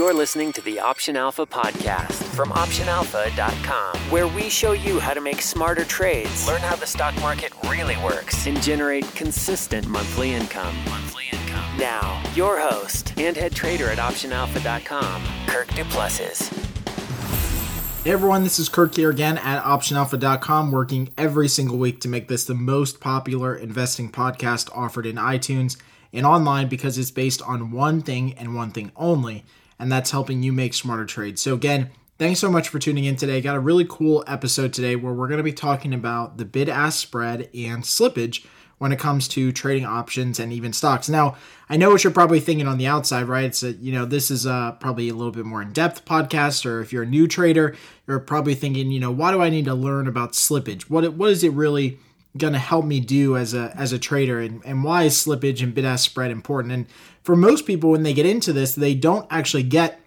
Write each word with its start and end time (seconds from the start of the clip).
You're 0.00 0.14
listening 0.14 0.50
to 0.54 0.62
the 0.62 0.80
Option 0.80 1.14
Alpha 1.14 1.44
podcast 1.44 2.22
from 2.34 2.48
OptionAlpha.com, 2.52 3.98
where 4.10 4.26
we 4.26 4.48
show 4.48 4.72
you 4.72 4.98
how 4.98 5.12
to 5.12 5.20
make 5.20 5.42
smarter 5.42 5.84
trades, 5.84 6.46
learn 6.46 6.62
how 6.62 6.74
the 6.74 6.86
stock 6.86 7.14
market 7.20 7.52
really 7.68 7.98
works, 7.98 8.46
and 8.46 8.62
generate 8.62 9.04
consistent 9.14 9.86
monthly 9.86 10.32
income. 10.32 10.74
Monthly 10.88 11.24
income. 11.30 11.78
Now, 11.78 12.22
your 12.34 12.58
host 12.58 13.12
and 13.18 13.36
head 13.36 13.52
trader 13.52 13.90
at 13.90 13.98
OptionAlpha.com, 13.98 15.22
Kirk 15.46 15.68
Du 15.74 15.84
Plessis. 15.84 16.48
Hey 18.02 18.12
everyone, 18.12 18.42
this 18.42 18.58
is 18.58 18.70
Kirk 18.70 18.94
here 18.94 19.10
again 19.10 19.36
at 19.36 19.62
OptionAlpha.com, 19.62 20.72
working 20.72 21.10
every 21.18 21.46
single 21.46 21.76
week 21.76 22.00
to 22.00 22.08
make 22.08 22.28
this 22.28 22.46
the 22.46 22.54
most 22.54 23.00
popular 23.00 23.54
investing 23.54 24.10
podcast 24.10 24.74
offered 24.74 25.04
in 25.04 25.16
iTunes 25.16 25.76
and 26.10 26.24
online 26.24 26.68
because 26.68 26.96
it's 26.96 27.10
based 27.10 27.42
on 27.42 27.70
one 27.70 28.00
thing 28.00 28.32
and 28.38 28.54
one 28.54 28.70
thing 28.70 28.92
only 28.96 29.44
and 29.80 29.90
that's 29.90 30.12
helping 30.12 30.44
you 30.44 30.52
make 30.52 30.74
smarter 30.74 31.06
trades. 31.06 31.42
So, 31.42 31.54
again, 31.54 31.90
thanks 32.18 32.38
so 32.38 32.50
much 32.50 32.68
for 32.68 32.78
tuning 32.78 33.06
in 33.06 33.16
today. 33.16 33.40
Got 33.40 33.56
a 33.56 33.60
really 33.60 33.86
cool 33.88 34.22
episode 34.26 34.72
today 34.72 34.94
where 34.94 35.14
we're 35.14 35.26
going 35.26 35.38
to 35.38 35.42
be 35.42 35.52
talking 35.52 35.94
about 35.94 36.36
the 36.36 36.44
bid 36.44 36.68
ask 36.68 37.00
spread 37.00 37.48
and 37.54 37.82
slippage 37.82 38.46
when 38.76 38.92
it 38.92 38.98
comes 38.98 39.26
to 39.28 39.52
trading 39.52 39.84
options 39.84 40.38
and 40.38 40.52
even 40.52 40.72
stocks. 40.72 41.08
Now, 41.08 41.36
I 41.68 41.76
know 41.76 41.90
what 41.90 42.04
you're 42.04 42.12
probably 42.12 42.40
thinking 42.40 42.66
on 42.66 42.78
the 42.78 42.86
outside, 42.86 43.24
right? 43.24 43.44
It's 43.44 43.62
a, 43.62 43.72
you 43.72 43.92
know, 43.92 44.04
this 44.04 44.30
is 44.30 44.46
a, 44.46 44.76
probably 44.80 45.08
a 45.08 45.14
little 45.14 45.32
bit 45.32 45.44
more 45.44 45.60
in-depth 45.62 46.04
podcast, 46.04 46.64
or 46.64 46.80
if 46.80 46.92
you're 46.92 47.02
a 47.02 47.06
new 47.06 47.26
trader, 47.26 47.76
you're 48.06 48.20
probably 48.20 48.54
thinking, 48.54 48.90
you 48.90 49.00
know, 49.00 49.10
why 49.10 49.32
do 49.32 49.42
I 49.42 49.50
need 49.50 49.64
to 49.66 49.74
learn 49.74 50.06
about 50.06 50.32
slippage? 50.32 50.82
What 50.84 51.14
what 51.14 51.30
is 51.30 51.42
it 51.42 51.52
really 51.52 51.98
going 52.36 52.52
to 52.52 52.58
help 52.58 52.84
me 52.84 53.00
do 53.00 53.36
as 53.36 53.54
a 53.54 53.72
as 53.76 53.92
a 53.92 53.98
trader, 53.98 54.40
and, 54.40 54.62
and 54.64 54.84
why 54.84 55.04
is 55.04 55.14
slippage 55.14 55.62
and 55.62 55.74
bid-ask 55.74 56.08
spread 56.08 56.30
important? 56.30 56.72
And 56.72 56.86
for 57.22 57.36
most 57.36 57.66
people, 57.66 57.90
when 57.90 58.02
they 58.02 58.14
get 58.14 58.26
into 58.26 58.52
this, 58.52 58.74
they 58.74 58.94
don't 58.94 59.26
actually 59.30 59.64
get 59.64 60.00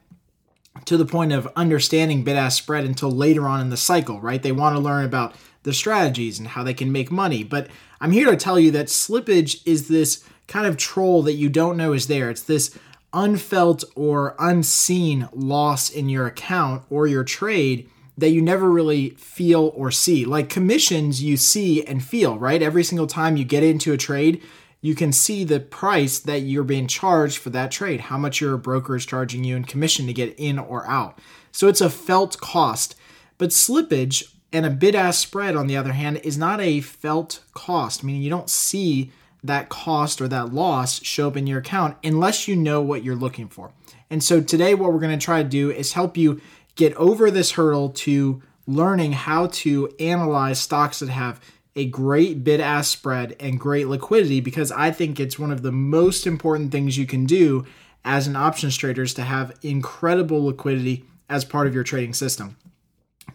to 0.86 0.98
the 0.98 1.06
point 1.06 1.32
of 1.32 1.48
understanding 1.56 2.24
bid 2.24 2.36
ask 2.36 2.62
spread 2.62 2.84
until 2.84 3.12
later 3.12 3.48
on 3.48 3.62
in 3.62 3.70
the 3.70 3.78
cycle, 3.78 4.20
right? 4.20 4.42
They 4.42 4.52
want 4.52 4.76
to 4.76 4.82
learn 4.82 5.06
about 5.06 5.36
the 5.64 5.74
strategies 5.74 6.40
and 6.40 6.48
how 6.50 6.64
they 6.64 6.74
can 6.74 6.92
make 6.92 7.12
money. 7.12 7.44
But 7.44 7.68
I'm 8.02 8.12
here 8.12 8.30
to 8.30 8.36
tell 8.36 8.60
you 8.60 8.72
that 8.72 8.88
slippage 8.88 9.62
is 9.66 9.88
this 9.88 10.24
kind 10.48 10.66
of 10.66 10.78
troll 10.78 11.24
that 11.24 11.34
you 11.34 11.50
don't 11.50 11.78
know 11.78 11.94
is 11.94 12.08
there. 12.08 12.30
It's 12.30 12.44
this 12.44 12.78
unfelt 13.14 13.84
or 13.96 14.36
unseen 14.40 15.30
loss 15.32 15.90
in 15.90 16.10
your 16.10 16.26
account 16.26 16.84
or 16.90 17.08
your 17.08 17.24
trade 17.24 17.90
that 18.18 18.30
you 18.30 18.42
never 18.42 18.70
really 18.70 19.12
feel 19.12 19.72
or 19.76 19.92
see. 19.92 20.26
Like 20.26 20.50
commissions, 20.50 21.24
you 21.24 21.38
see 21.38 21.84
and 21.84 22.04
feel, 22.04 22.38
right? 22.38 22.62
Every 22.62 22.84
single 22.84 23.08
time 23.08 23.38
you 23.38 23.44
get 23.44 23.64
into 23.64 23.94
a 23.94 23.98
trade, 23.98 24.42
you 24.82 24.96
can 24.96 25.12
see 25.12 25.44
the 25.44 25.60
price 25.60 26.20
that 26.20 26.42
you're 26.42 26.64
being 26.64 26.88
charged 26.88 27.38
for 27.38 27.50
that 27.52 27.72
trade, 27.72 28.02
how 28.02 28.18
much 28.18 28.42
your 28.42 28.58
broker 28.58 28.96
is 28.96 29.06
charging 29.06 29.44
you 29.44 29.56
in 29.56 29.64
commission 29.64 30.06
to 30.08 30.14
get 30.14 30.36
in 30.38 30.60
or 30.60 30.88
out. 30.88 31.20
So 31.52 31.68
it's 31.68 31.82
a 31.82 31.90
felt 31.90 32.40
cost. 32.40 32.96
But 33.38 33.50
slippage 33.50 34.34
and 34.52 34.66
a 34.66 34.70
bid 34.70 34.94
ask 34.94 35.22
spread, 35.22 35.56
on 35.56 35.68
the 35.68 35.78
other 35.78 35.94
hand, 35.94 36.18
is 36.18 36.38
not 36.38 36.60
a 36.60 36.82
felt 36.82 37.44
cost, 37.54 38.04
meaning 38.04 38.22
you 38.22 38.30
don't 38.30 38.50
see 38.50 39.12
that 39.44 39.70
cost 39.70 40.22
or 40.22 40.28
that 40.28 40.54
loss 40.54 41.04
show 41.04 41.28
up 41.28 41.38
in 41.38 41.48
your 41.48 41.60
account 41.60 41.98
unless 42.04 42.48
you 42.48 42.56
know 42.56 42.82
what 42.82 43.04
you're 43.04 43.16
looking 43.16 43.48
for. 43.48 43.72
And 44.10 44.24
so 44.24 44.42
today, 44.42 44.76
what 44.76 44.94
we're 44.94 45.00
going 45.00 45.18
to 45.18 45.26
try 45.26 45.42
to 45.42 45.50
do 45.50 45.72
is 45.72 45.94
help 45.94 46.18
you 46.18 46.40
get 46.76 46.94
over 46.96 47.30
this 47.30 47.52
hurdle 47.52 47.90
to 47.90 48.42
learning 48.66 49.14
how 49.14 49.48
to 49.48 49.94
analyze 50.00 50.60
stocks 50.60 51.00
that 51.00 51.10
have 51.10 51.40
a 51.76 51.86
great 51.86 52.44
bid 52.44 52.60
ask 52.60 52.92
spread 52.92 53.36
and 53.40 53.60
great 53.60 53.88
liquidity 53.88 54.40
because 54.40 54.72
I 54.72 54.92
think 54.92 55.20
it's 55.20 55.40
one 55.40 55.52
of 55.52 55.64
the 55.64 55.72
most 55.72 56.28
important 56.28 56.72
things 56.72 56.98
you 56.98 57.06
can 57.06 57.26
do 57.26 57.66
as 58.06 58.28
an 58.28 58.36
options 58.36 58.78
trader 58.78 59.04
is 59.04 59.14
to 59.16 59.24
have 59.24 59.58
incredible 59.62 60.46
liquidity 60.46 61.06
as 61.30 61.46
part 61.46 61.68
of 61.68 61.74
your 61.74 61.84
trading 61.84 62.14
system. 62.14 62.58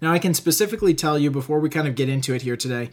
Now, 0.01 0.13
I 0.13 0.19
can 0.19 0.35
specifically 0.35 0.95
tell 0.95 1.19
you 1.19 1.31
before 1.31 1.61
we 1.61 1.69
kind 1.69 1.89
of 1.89 1.95
get 1.95 2.09
into 2.09 2.35
it 2.35 2.43
here 2.43 2.57
today 2.57 2.91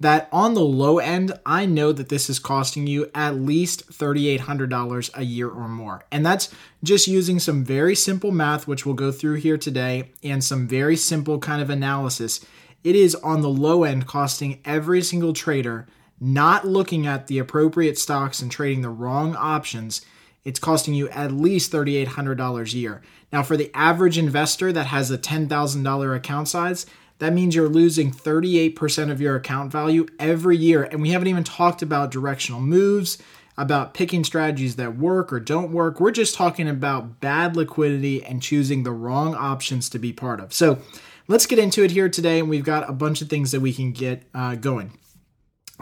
that 0.00 0.28
on 0.32 0.54
the 0.54 0.60
low 0.60 0.98
end, 0.98 1.32
I 1.46 1.64
know 1.64 1.92
that 1.92 2.08
this 2.08 2.28
is 2.28 2.38
costing 2.38 2.86
you 2.86 3.10
at 3.14 3.36
least 3.36 3.90
$3,800 3.90 5.10
a 5.14 5.24
year 5.24 5.48
or 5.48 5.68
more. 5.68 6.04
And 6.10 6.26
that's 6.26 6.52
just 6.82 7.06
using 7.06 7.38
some 7.38 7.64
very 7.64 7.94
simple 7.94 8.32
math, 8.32 8.66
which 8.66 8.84
we'll 8.84 8.94
go 8.94 9.12
through 9.12 9.36
here 9.36 9.56
today, 9.56 10.10
and 10.22 10.42
some 10.42 10.66
very 10.66 10.96
simple 10.96 11.38
kind 11.38 11.62
of 11.62 11.70
analysis 11.70 12.44
it 12.84 12.96
is 12.96 13.14
on 13.16 13.42
the 13.42 13.48
low 13.48 13.84
end 13.84 14.06
costing 14.06 14.60
every 14.64 15.02
single 15.02 15.32
trader 15.32 15.86
not 16.20 16.66
looking 16.66 17.06
at 17.06 17.26
the 17.26 17.38
appropriate 17.38 17.98
stocks 17.98 18.40
and 18.40 18.50
trading 18.50 18.80
the 18.82 18.88
wrong 18.88 19.34
options 19.36 20.02
it's 20.44 20.58
costing 20.58 20.94
you 20.94 21.08
at 21.10 21.32
least 21.32 21.72
$3800 21.72 22.72
a 22.72 22.76
year. 22.76 23.02
Now 23.32 23.42
for 23.42 23.56
the 23.56 23.70
average 23.74 24.18
investor 24.18 24.72
that 24.72 24.86
has 24.86 25.10
a 25.10 25.18
$10000 25.18 26.16
account 26.16 26.48
size 26.48 26.86
that 27.22 27.32
means 27.32 27.54
you're 27.54 27.68
losing 27.68 28.10
38% 28.10 29.08
of 29.08 29.20
your 29.20 29.36
account 29.36 29.70
value 29.70 30.08
every 30.18 30.56
year. 30.56 30.82
And 30.82 31.00
we 31.00 31.10
haven't 31.10 31.28
even 31.28 31.44
talked 31.44 31.80
about 31.80 32.10
directional 32.10 32.60
moves 32.60 33.16
about 33.56 33.94
picking 33.94 34.24
strategies 34.24 34.74
that 34.74 34.96
work 34.96 35.32
or 35.32 35.38
don't 35.38 35.70
work. 35.70 36.00
We're 36.00 36.10
just 36.10 36.34
talking 36.34 36.68
about 36.68 37.20
bad 37.20 37.54
liquidity 37.54 38.24
and 38.24 38.42
choosing 38.42 38.82
the 38.82 38.90
wrong 38.90 39.36
options 39.36 39.88
to 39.90 40.00
be 40.00 40.12
part 40.12 40.40
of. 40.40 40.52
So 40.52 40.80
let's 41.28 41.46
get 41.46 41.60
into 41.60 41.84
it 41.84 41.92
here 41.92 42.08
today, 42.08 42.40
and 42.40 42.48
we've 42.48 42.64
got 42.64 42.90
a 42.90 42.92
bunch 42.92 43.22
of 43.22 43.28
things 43.28 43.52
that 43.52 43.60
we 43.60 43.72
can 43.72 43.92
get 43.92 44.24
uh, 44.34 44.56
going. 44.56 44.98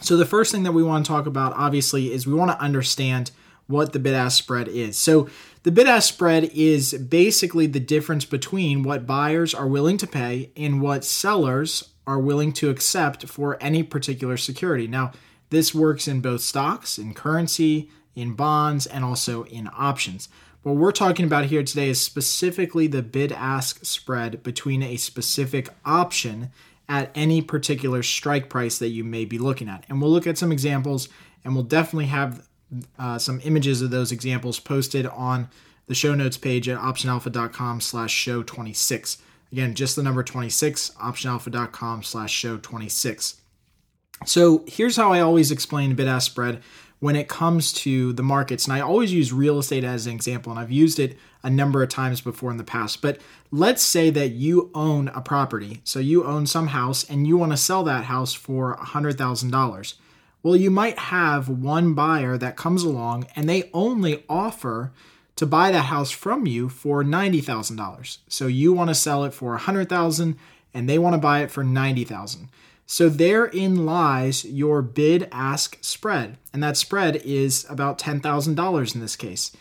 So, 0.02 0.16
the 0.18 0.26
first 0.26 0.52
thing 0.52 0.62
that 0.64 0.72
we 0.72 0.82
want 0.82 1.04
to 1.04 1.08
talk 1.10 1.26
about, 1.26 1.54
obviously, 1.56 2.12
is 2.12 2.26
we 2.26 2.34
want 2.34 2.50
to 2.50 2.60
understand 2.60 3.30
what 3.70 3.92
the 3.92 3.98
bid 3.98 4.14
ask 4.14 4.38
spread 4.38 4.68
is. 4.68 4.98
So, 4.98 5.28
the 5.62 5.70
bid 5.70 5.86
ask 5.86 6.12
spread 6.12 6.44
is 6.44 6.94
basically 6.94 7.66
the 7.66 7.80
difference 7.80 8.24
between 8.24 8.82
what 8.82 9.06
buyers 9.06 9.54
are 9.54 9.66
willing 9.66 9.98
to 9.98 10.06
pay 10.06 10.50
and 10.56 10.80
what 10.80 11.04
sellers 11.04 11.90
are 12.06 12.18
willing 12.18 12.52
to 12.54 12.70
accept 12.70 13.26
for 13.26 13.62
any 13.62 13.82
particular 13.82 14.36
security. 14.36 14.86
Now, 14.86 15.12
this 15.50 15.74
works 15.74 16.08
in 16.08 16.20
both 16.20 16.40
stocks, 16.40 16.98
in 16.98 17.12
currency, 17.12 17.90
in 18.14 18.34
bonds, 18.34 18.86
and 18.86 19.04
also 19.04 19.44
in 19.44 19.68
options. 19.76 20.28
What 20.62 20.76
we're 20.76 20.92
talking 20.92 21.24
about 21.24 21.46
here 21.46 21.62
today 21.62 21.88
is 21.88 22.00
specifically 22.00 22.86
the 22.86 23.02
bid 23.02 23.32
ask 23.32 23.84
spread 23.84 24.42
between 24.42 24.82
a 24.82 24.96
specific 24.96 25.68
option 25.84 26.50
at 26.88 27.10
any 27.14 27.40
particular 27.40 28.02
strike 28.02 28.48
price 28.50 28.78
that 28.78 28.88
you 28.88 29.04
may 29.04 29.24
be 29.24 29.38
looking 29.38 29.68
at. 29.68 29.84
And 29.88 30.02
we'll 30.02 30.10
look 30.10 30.26
at 30.26 30.36
some 30.36 30.52
examples 30.52 31.08
and 31.44 31.54
we'll 31.54 31.64
definitely 31.64 32.06
have 32.06 32.46
uh, 32.98 33.18
some 33.18 33.40
images 33.44 33.82
of 33.82 33.90
those 33.90 34.12
examples 34.12 34.60
posted 34.60 35.06
on 35.06 35.48
the 35.86 35.94
show 35.94 36.14
notes 36.14 36.36
page 36.36 36.68
at 36.68 36.78
optionalpha.com 36.78 37.80
slash 37.80 38.12
show 38.12 38.42
26. 38.42 39.18
Again, 39.52 39.74
just 39.74 39.96
the 39.96 40.02
number 40.02 40.22
26, 40.22 40.90
optionalpha.com 40.90 42.02
slash 42.04 42.32
show 42.32 42.56
26. 42.58 43.40
So 44.24 44.64
here's 44.68 44.96
how 44.96 45.12
I 45.12 45.20
always 45.20 45.50
explain 45.50 45.94
bid 45.94 46.06
ask 46.06 46.30
spread 46.30 46.62
when 47.00 47.16
it 47.16 47.28
comes 47.28 47.72
to 47.72 48.12
the 48.12 48.22
markets. 48.22 48.66
And 48.66 48.74
I 48.74 48.80
always 48.80 49.12
use 49.12 49.32
real 49.32 49.58
estate 49.58 49.82
as 49.82 50.06
an 50.06 50.12
example, 50.12 50.52
and 50.52 50.60
I've 50.60 50.70
used 50.70 50.98
it 50.98 51.16
a 51.42 51.50
number 51.50 51.82
of 51.82 51.88
times 51.88 52.20
before 52.20 52.50
in 52.50 52.58
the 52.58 52.64
past. 52.64 53.02
But 53.02 53.18
let's 53.50 53.82
say 53.82 54.10
that 54.10 54.28
you 54.28 54.70
own 54.74 55.08
a 55.08 55.20
property. 55.22 55.80
So 55.84 55.98
you 55.98 56.24
own 56.24 56.46
some 56.46 56.68
house 56.68 57.02
and 57.08 57.26
you 57.26 57.36
want 57.36 57.52
to 57.52 57.56
sell 57.56 57.82
that 57.84 58.04
house 58.04 58.34
for 58.34 58.76
$100,000. 58.76 59.94
Well, 60.42 60.56
you 60.56 60.70
might 60.70 60.98
have 60.98 61.48
one 61.48 61.94
buyer 61.94 62.38
that 62.38 62.56
comes 62.56 62.82
along 62.82 63.26
and 63.36 63.48
they 63.48 63.70
only 63.74 64.24
offer 64.28 64.92
to 65.36 65.46
buy 65.46 65.70
that 65.70 65.86
house 65.86 66.10
from 66.10 66.46
you 66.46 66.68
for 66.68 67.04
$90,000. 67.04 68.18
So 68.28 68.46
you 68.46 68.72
want 68.72 68.88
to 68.88 68.94
sell 68.94 69.24
it 69.24 69.34
for 69.34 69.50
100,000 69.50 70.36
and 70.72 70.88
they 70.88 70.98
want 70.98 71.14
to 71.14 71.18
buy 71.18 71.40
it 71.40 71.50
for 71.50 71.64
90,000. 71.64 72.48
So 72.86 73.08
therein 73.08 73.86
lies 73.86 74.44
your 74.44 74.82
bid 74.82 75.28
ask 75.30 75.78
spread. 75.80 76.38
And 76.52 76.62
that 76.62 76.76
spread 76.76 77.16
is 77.16 77.66
about 77.68 77.98
$10,000 77.98 78.94
in 78.94 79.00
this 79.00 79.16
case. 79.16 79.52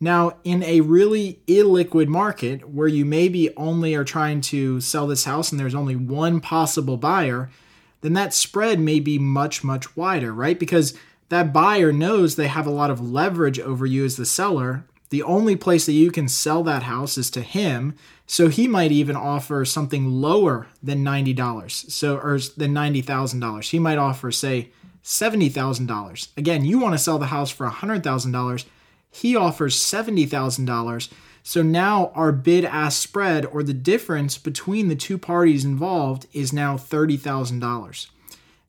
Now, 0.00 0.36
in 0.44 0.62
a 0.62 0.80
really 0.80 1.40
illiquid 1.48 2.06
market 2.06 2.68
where 2.70 2.88
you 2.88 3.04
maybe 3.04 3.54
only 3.56 3.94
are 3.94 4.04
trying 4.04 4.40
to 4.42 4.80
sell 4.80 5.06
this 5.08 5.24
house 5.24 5.50
and 5.50 5.60
there's 5.60 5.74
only 5.74 5.96
one 5.96 6.40
possible 6.40 6.96
buyer, 6.96 7.50
then 8.00 8.12
that 8.14 8.34
spread 8.34 8.78
may 8.78 9.00
be 9.00 9.18
much, 9.18 9.64
much 9.64 9.96
wider, 9.96 10.32
right? 10.32 10.58
Because 10.58 10.94
that 11.28 11.52
buyer 11.52 11.92
knows 11.92 12.36
they 12.36 12.48
have 12.48 12.66
a 12.66 12.70
lot 12.70 12.90
of 12.90 13.00
leverage 13.00 13.58
over 13.60 13.84
you 13.86 14.04
as 14.04 14.16
the 14.16 14.24
seller. 14.24 14.84
The 15.10 15.22
only 15.22 15.56
place 15.56 15.86
that 15.86 15.92
you 15.92 16.10
can 16.10 16.28
sell 16.28 16.62
that 16.64 16.84
house 16.84 17.18
is 17.18 17.30
to 17.30 17.42
him. 17.42 17.94
So 18.26 18.48
he 18.48 18.68
might 18.68 18.92
even 18.92 19.16
offer 19.16 19.64
something 19.64 20.06
lower 20.06 20.66
than 20.82 21.04
$90. 21.04 21.90
So 21.90 22.16
or 22.18 22.38
than 22.56 22.74
$90,000. 22.74 23.70
He 23.70 23.78
might 23.78 23.98
offer 23.98 24.30
say 24.30 24.70
$70,000. 25.02 26.28
Again, 26.36 26.64
you 26.64 26.78
want 26.78 26.94
to 26.94 26.98
sell 26.98 27.18
the 27.18 27.26
house 27.26 27.50
for 27.50 27.66
$100,000. 27.66 28.64
He 29.10 29.34
offers 29.34 29.76
$70,000. 29.76 31.08
So 31.48 31.62
now 31.62 32.12
our 32.14 32.30
bid 32.30 32.66
ask 32.66 33.00
spread 33.00 33.46
or 33.46 33.62
the 33.62 33.72
difference 33.72 34.36
between 34.36 34.88
the 34.88 34.94
two 34.94 35.16
parties 35.16 35.64
involved 35.64 36.26
is 36.34 36.52
now 36.52 36.76
$30,000. 36.76 38.06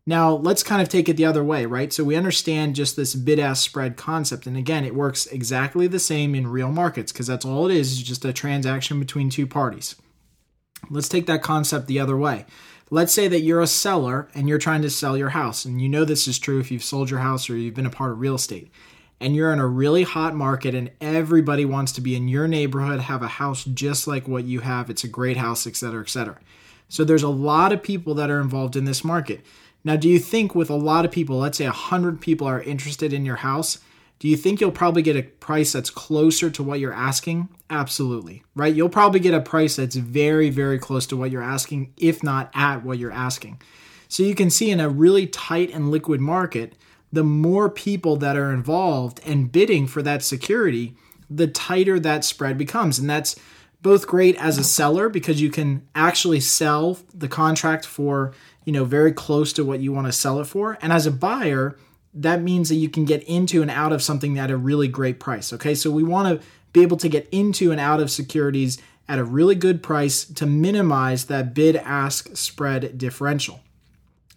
Now, 0.06 0.32
let's 0.32 0.64
kind 0.64 0.82
of 0.82 0.88
take 0.88 1.10
it 1.10 1.18
the 1.18 1.26
other 1.26 1.44
way, 1.44 1.66
right? 1.66 1.92
So 1.92 2.06
we 2.06 2.16
understand 2.16 2.78
just 2.78 2.96
this 2.96 3.16
bid 3.16 3.38
ask 3.38 3.66
spread 3.66 3.98
concept. 3.98 4.48
And 4.48 4.56
again, 4.56 4.86
it 4.86 4.96
works 4.96 5.26
exactly 5.28 5.88
the 5.88 6.00
same 6.00 6.34
in 6.34 6.48
real 6.48 6.72
markets 6.72 7.12
because 7.12 7.28
that's 7.28 7.44
all 7.44 7.70
it 7.70 7.76
is, 7.76 7.92
is 7.92 8.02
just 8.02 8.24
a 8.24 8.32
transaction 8.32 8.98
between 8.98 9.30
two 9.30 9.46
parties. 9.46 9.98
Let's 10.90 11.10
take 11.10 11.26
that 11.26 11.44
concept 11.44 11.88
the 11.88 12.00
other 12.00 12.16
way. 12.16 12.46
Let's 12.90 13.12
say 13.12 13.28
that 13.28 13.42
you're 13.42 13.60
a 13.60 13.68
seller 13.68 14.30
and 14.34 14.48
you're 14.48 14.58
trying 14.58 14.84
to 14.84 14.90
sell 14.90 15.18
your 15.18 15.32
house. 15.32 15.66
And 15.66 15.82
you 15.82 15.90
know 15.90 16.06
this 16.06 16.30
is 16.30 16.40
true 16.40 16.62
if 16.62 16.72
you've 16.72 16.82
sold 16.82 17.10
your 17.10 17.20
house 17.20 17.50
or 17.50 17.58
you've 17.58 17.76
been 17.76 17.86
a 17.86 17.90
part 17.90 18.14
of 18.14 18.22
real 18.22 18.36
estate. 18.36 18.72
And 19.22 19.36
you're 19.36 19.52
in 19.52 19.60
a 19.60 19.68
really 19.68 20.04
hot 20.04 20.34
market 20.34 20.74
and 20.74 20.92
everybody 21.02 21.66
wants 21.66 21.92
to 21.94 22.02
be 22.02 22.16
in 22.16 22.30
your 22.30 22.48
neighborhood, 22.48 23.02
have 23.02 23.22
a 23.22 23.28
house 23.28 23.66
just 23.66 24.08
like 24.08 24.28
what 24.28 24.46
you 24.46 24.62
have. 24.62 24.90
It's 24.90 25.04
a 25.04 25.10
great 25.10 25.38
house, 25.38 25.68
et 25.68 25.76
cetera, 25.76 26.02
et 26.02 26.10
cetera. 26.10 26.40
So 26.88 27.04
there's 27.04 27.24
a 27.24 27.30
lot 27.30 27.74
of 27.74 27.84
people 27.84 28.14
that 28.16 28.30
are 28.30 28.40
involved 28.40 28.76
in 28.76 28.86
this 28.86 29.04
market. 29.04 29.42
Now, 29.84 29.96
do 29.96 30.10
you 30.10 30.20
think 30.20 30.56
with 30.56 30.70
a 30.70 30.76
lot 30.76 31.06
of 31.06 31.12
people, 31.12 31.38
let's 31.38 31.58
say 31.58 31.66
100 31.66 32.20
people 32.20 32.48
are 32.48 32.62
interested 32.62 33.14
in 33.14 33.26
your 33.26 33.38
house, 33.38 33.80
do 34.20 34.28
you 34.28 34.36
think 34.36 34.60
you'll 34.60 34.72
probably 34.72 35.02
get 35.02 35.16
a 35.16 35.24
price 35.24 35.72
that's 35.72 35.90
closer 35.90 36.50
to 36.50 36.62
what 36.62 36.82
you're 36.82 36.94
asking? 36.94 37.48
Absolutely, 37.70 38.44
right? 38.54 38.76
You'll 38.76 38.90
probably 38.90 39.22
get 39.22 39.34
a 39.34 39.40
price 39.40 39.78
that's 39.78 39.96
very, 39.96 40.50
very 40.50 40.78
close 40.78 41.08
to 41.08 41.16
what 41.16 41.32
you're 41.32 41.42
asking, 41.42 41.94
if 41.98 42.22
not 42.22 42.52
at 42.54 42.84
what 42.84 42.98
you're 42.98 43.14
asking. 43.14 43.62
So 44.10 44.24
you 44.24 44.36
can 44.36 44.50
see 44.50 44.72
in 44.72 44.82
a 44.82 44.90
really 44.90 45.26
tight 45.28 45.74
and 45.74 45.90
liquid 45.90 46.20
market, 46.20 46.76
the 47.12 47.24
more 47.24 47.70
people 47.70 48.18
that 48.18 48.38
are 48.38 48.54
involved 48.54 49.20
and 49.26 49.52
bidding 49.52 49.88
for 49.88 50.02
that 50.02 50.24
security, 50.24 50.96
the 51.30 51.48
tighter 51.48 52.00
that 52.00 52.24
spread 52.24 52.58
becomes. 52.58 53.00
And 53.00 53.10
that's 53.10 53.36
both 53.82 54.08
great 54.08 54.36
as 54.36 54.58
a 54.58 54.64
seller 54.64 55.10
because 55.10 55.42
you 55.42 55.50
can 55.50 55.88
actually 55.96 56.40
sell 56.40 57.00
the 57.14 57.28
contract 57.28 57.86
for 57.86 58.34
you 58.70 58.74
know, 58.74 58.86
very 58.86 59.12
close 59.12 59.52
to 59.54 59.66
what 59.66 59.80
you 59.80 59.92
want 59.92 60.06
to 60.06 60.14
sell 60.14 60.40
it 60.40 60.46
for. 60.46 60.78
And 60.80 60.94
as 60.94 61.08
a 61.08 61.12
buyer, 61.12 61.76
that 62.14 62.44
means 62.44 62.70
that 62.70 62.76
you 62.76 62.88
can 62.88 63.04
get 63.04 63.24
into 63.24 63.64
and 63.64 63.72
out 63.72 63.92
of 63.92 64.04
something 64.04 64.38
at 64.38 64.52
a 64.52 64.58
really 64.58 64.88
great 64.88 65.20
price. 65.20 65.52
Okay, 65.52 65.74
so 65.74 65.90
we 65.90 66.04
want 66.04 66.40
to 66.40 66.48
be 66.72 66.84
able 66.84 66.98
to 66.98 67.10
get 67.10 67.28
into 67.32 67.72
and 67.72 67.80
out 67.80 68.00
of 68.00 68.12
securities 68.12 68.78
at 69.08 69.18
a 69.18 69.24
really 69.24 69.56
good 69.56 69.82
price 69.82 70.24
to 70.24 70.46
minimize 70.46 71.26
that 71.26 71.56
bid 71.56 71.78
ask 71.78 72.38
spread 72.38 72.96
differential. 72.96 73.62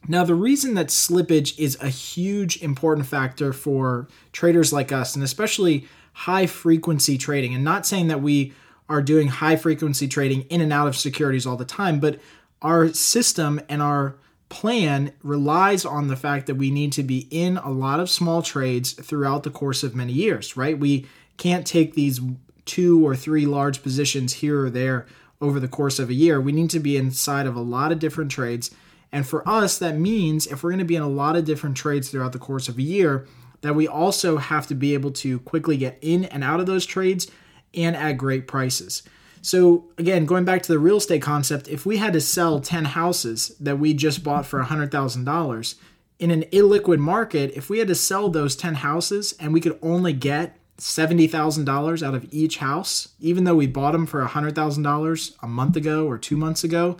Now, 0.09 0.25
the 0.25 0.35
reason 0.35 0.75
that 0.75 0.89
slippage 0.89 1.59
is 1.59 1.79
a 1.81 1.89
huge 1.89 2.61
important 2.63 3.07
factor 3.07 3.53
for 3.53 4.09
traders 4.33 4.73
like 4.73 4.91
us, 4.91 5.15
and 5.15 5.23
especially 5.23 5.87
high 6.13 6.47
frequency 6.47 7.17
trading, 7.17 7.55
and 7.55 7.65
not 7.65 7.87
saying 7.87 8.09
that 8.09 8.21
we 8.21 8.53
are 8.89 9.01
doing 9.01 9.29
high 9.29 9.57
frequency 9.57 10.09
trading 10.09 10.43
in 10.43 10.61
and 10.61 10.73
out 10.73 10.89
of 10.89 10.97
securities 10.97 11.47
all 11.47 11.57
the 11.57 11.65
time, 11.65 12.01
but 12.01 12.19
our 12.61 12.89
system 12.89 13.61
and 13.69 13.81
our 13.81 14.17
plan 14.49 15.13
relies 15.23 15.85
on 15.85 16.09
the 16.09 16.17
fact 16.17 16.47
that 16.47 16.57
we 16.57 16.71
need 16.71 16.93
to 16.93 17.03
be 17.03 17.27
in 17.31 17.57
a 17.59 17.71
lot 17.71 18.01
of 18.01 18.11
small 18.11 18.43
trades 18.43 18.93
throughout 18.93 19.45
the 19.45 19.51
course 19.51 19.83
of 19.83 19.95
many 19.95 20.13
years, 20.13 20.57
right? 20.57 20.79
We 20.79 21.07
can't 21.39 21.67
take 21.67 21.95
these 21.95 22.21
two 22.67 23.05
or 23.07 23.17
three 23.17 23.47
large 23.47 23.83
positions 23.83 24.35
here 24.35 24.67
or 24.67 24.71
there 24.71 25.07
over 25.41 25.59
the 25.59 25.69
course 25.69 25.99
of 25.99 26.11
a 26.11 26.15
year. 26.15 26.41
We 26.41 26.53
need 26.53 26.71
to 26.71 26.81
be 26.81 26.97
inside 26.97 27.47
of 27.47 27.57
a 27.57 27.61
lot 27.61 27.93
of 27.93 27.99
different 27.99 28.31
trades. 28.31 28.71
And 29.13 29.27
for 29.27 29.47
us, 29.49 29.79
that 29.79 29.99
means 29.99 30.47
if 30.47 30.63
we're 30.63 30.71
going 30.71 30.79
to 30.79 30.85
be 30.85 30.97
in 30.97 31.03
a 31.03 31.09
lot 31.09 31.37
of 31.37 31.45
different 31.45 31.77
trades 31.77 32.09
throughout 32.09 32.33
the 32.33 32.39
course 32.39 32.69
of 32.69 32.79
a 32.79 32.83
year, 32.83 33.27
that 33.61 33.75
we 33.75 33.87
also 33.87 34.39
have 34.39 34.67
to 34.69 34.75
be 34.75 34.95
able 34.95 35.13
to 35.13 35.39
quickly 35.41 35.77
get 35.77 35.99
in 36.01 36.25
and 36.25 36.43
out 36.43 36.61
of 36.61 36.67
those 36.67 36.87
trades 36.87 37.31
and 37.75 37.95
at 37.95 38.13
great 38.13 38.47
prices. 38.47 39.03
So, 39.41 39.87
again, 39.99 40.25
going 40.25 40.45
back 40.45 40.63
to 40.63 40.73
the 40.73 40.79
real 40.79 40.99
estate 40.99 41.21
concept, 41.21 41.69
if 41.69 41.85
we 41.85 41.97
had 41.97 42.13
to 42.13 42.21
sell 42.21 42.61
10 42.61 42.87
houses 42.87 43.49
that 43.61 43.79
we 43.79 43.93
just 43.93 44.23
bought 44.23 44.47
for 44.47 44.63
$100,000 44.63 45.75
in 46.21 46.31
an 46.31 46.43
illiquid 46.45 46.99
market, 46.99 47.53
if 47.57 47.69
we 47.69 47.81
had 47.81 47.89
to 47.89 47.95
sell 47.95 48.29
those 48.29 48.55
10 48.55 48.77
houses 48.77 49.35
and 49.41 49.53
we 49.53 49.61
could 49.61 49.79
only 49.83 50.13
get 50.13 50.57
$70,000 50.79 52.07
out 52.07 52.15
of 52.15 52.27
each 52.31 52.59
house, 52.59 53.09
even 53.21 53.45
though 53.45 53.57
we 53.57 53.67
bought 53.67 53.93
them 53.93 54.07
for 54.07 54.25
$100,000 54.25 55.37
a 55.43 55.49
month 55.49 55.77
ago 55.77 56.07
or 56.07 56.19
two 56.19 56.37
months 56.37 56.63
ago, 56.63 56.97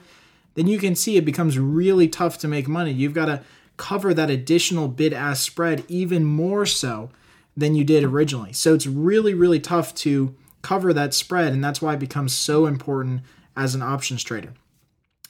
then 0.55 0.67
you 0.67 0.79
can 0.79 0.95
see 0.95 1.17
it 1.17 1.25
becomes 1.25 1.59
really 1.59 2.09
tough 2.09 2.39
to 2.39 2.49
make 2.49 2.69
money. 2.69 2.93
You've 2.93 3.15
got 3.15 3.27
to 3.27 3.43
cover 3.77 4.13
that 4.15 4.31
additional 4.31 4.89
bid 4.89 5.13
ask 5.13 5.45
spread 5.45 5.85
even 5.89 6.25
more 6.25 6.67
so 6.67 7.11
than 7.57 7.75
you 7.75 7.85
did 7.85 8.05
originally. 8.05 8.53
So 8.53 8.75
it's 8.75 8.87
really, 8.87 9.35
really 9.35 9.61
tough 9.61 9.95
to 9.97 10.35
cover 10.63 10.93
that 10.93 11.15
spread, 11.15 11.53
and 11.53 11.63
that's 11.63 11.83
why 11.83 11.95
it 11.95 12.01
becomes 12.01 12.33
so 12.33 12.67
important 12.67 13.23
as 13.57 13.75
an 13.75 13.83
options 13.83 14.23
trader. 14.23 14.55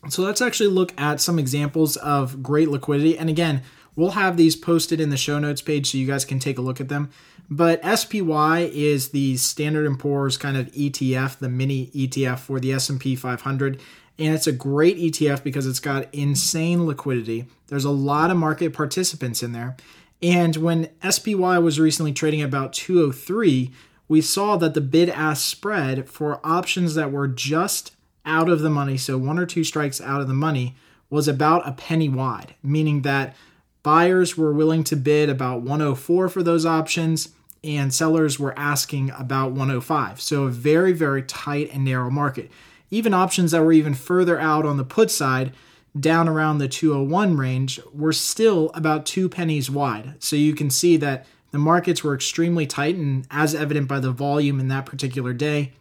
So 0.09 0.23
let's 0.23 0.43
actually 0.43 0.69
look 0.69 0.93
at 1.01 1.21
some 1.21 1.39
examples 1.39 1.97
of 1.97 2.43
great 2.43 2.69
liquidity. 2.69 3.17
And 3.17 3.31
again, 3.31 3.63
we'll 3.95 4.11
have 4.13 4.37
these 4.37 4.57
posted 4.57 5.01
in 5.01 5.11
the 5.11 5.17
show 5.17 5.39
notes 5.39 5.63
page 5.63 5.91
so 5.91 5.99
you 5.99 6.07
guys 6.07 6.25
can 6.25 6.39
take 6.39 6.59
a 6.59 6.63
look 6.63 6.81
at 6.81 6.89
them. 6.89 7.11
But 7.49 7.83
SPY 7.85 8.71
is 8.73 9.11
the 9.11 9.37
Standard 9.37 9.99
& 9.99 9.99
Poor's 9.99 10.37
kind 10.37 10.57
of 10.57 10.73
ETF, 10.73 11.39
the 11.39 11.49
mini 11.49 11.89
ETF 11.89 12.41
for 12.41 12.59
the 12.59 12.73
S&P 12.73 13.15
500 13.15 13.81
and 14.19 14.35
it's 14.35 14.47
a 14.47 14.53
great 14.53 14.97
ETF 14.97 15.43
because 15.43 15.67
it's 15.67 15.81
got 15.81 16.13
insane 16.13 16.87
liquidity. 16.87 17.47
There's 17.69 17.85
a 17.85 17.91
lot 17.91 18.31
of 18.31 18.37
market 18.37 18.73
participants 18.73 19.43
in 19.43 19.53
there. 19.53 19.77
And 20.23 20.57
when 20.57 20.91
SPY 21.09 21.59
was 21.59 21.81
recently 21.81 22.13
trading 22.13 22.43
about 22.43 22.73
203, 22.73 23.73
we 24.09 24.21
saw 24.21 24.57
that 24.57 24.75
the 24.75 24.81
bid 24.81 25.09
ask 25.09 25.45
spread 25.49 26.09
for 26.09 26.41
options 26.45 26.95
that 26.95 27.11
were 27.11 27.29
just 27.29 27.93
out 28.25 28.49
of 28.49 28.61
the 28.61 28.71
money, 28.71 28.97
so 28.97 29.19
one 29.19 29.39
or 29.39 29.47
two 29.47 29.65
strikes 29.65 30.01
out 30.01 30.21
of 30.21 30.29
the 30.29 30.35
money, 30.35 30.77
was 31.11 31.27
about 31.27 31.67
a 31.67 31.73
penny 31.73 32.09
wide, 32.09 32.55
meaning 32.63 33.03
that 33.03 33.35
buyers 33.83 34.37
were 34.37 34.53
willing 34.53 34.85
to 34.85 34.97
bid 34.97 35.29
about 35.29 35.63
104 35.63 36.29
for 36.29 36.43
those 36.43 36.65
options 36.65 37.31
and 37.65 37.95
sellers 37.95 38.39
were 38.39 38.59
asking 38.59 39.11
about 39.17 39.53
105. 39.53 40.21
So 40.21 40.45
a 40.45 40.51
very, 40.51 40.93
very 40.93 41.23
tight 41.23 41.71
and 41.73 41.85
narrow 41.85 42.11
market. 42.11 42.51
Even 42.93 43.15
options 43.15 43.51
that 43.51 43.65
were 43.65 43.73
even 43.73 43.95
further 43.95 44.39
out 44.39 44.67
on 44.67 44.77
the 44.77 44.85
put 44.85 45.11
side, 45.11 45.53
down 45.99 46.29
around 46.29 46.59
the 46.59 46.69
201 46.69 47.39
range, 47.39 47.81
were 47.93 48.13
still 48.13 48.71
about 48.75 49.07
two 49.07 49.31
pennies 49.31 49.71
wide. 49.71 50.15
So 50.23 50.37
you 50.37 50.55
can 50.55 50.69
see 50.69 50.99
that 50.99 51.27
the 51.53 51.59
markets 51.59 52.05
were 52.05 52.15
extremely 52.15 52.67
tight, 52.67 52.95
and 52.95 53.27
as 53.31 53.55
evident 53.55 53.89
by 53.89 53.99
the 53.99 54.13
volume 54.13 54.61
in 54.61 54.69
that 54.69 54.85
particular 54.85 55.33
day, 55.33 55.73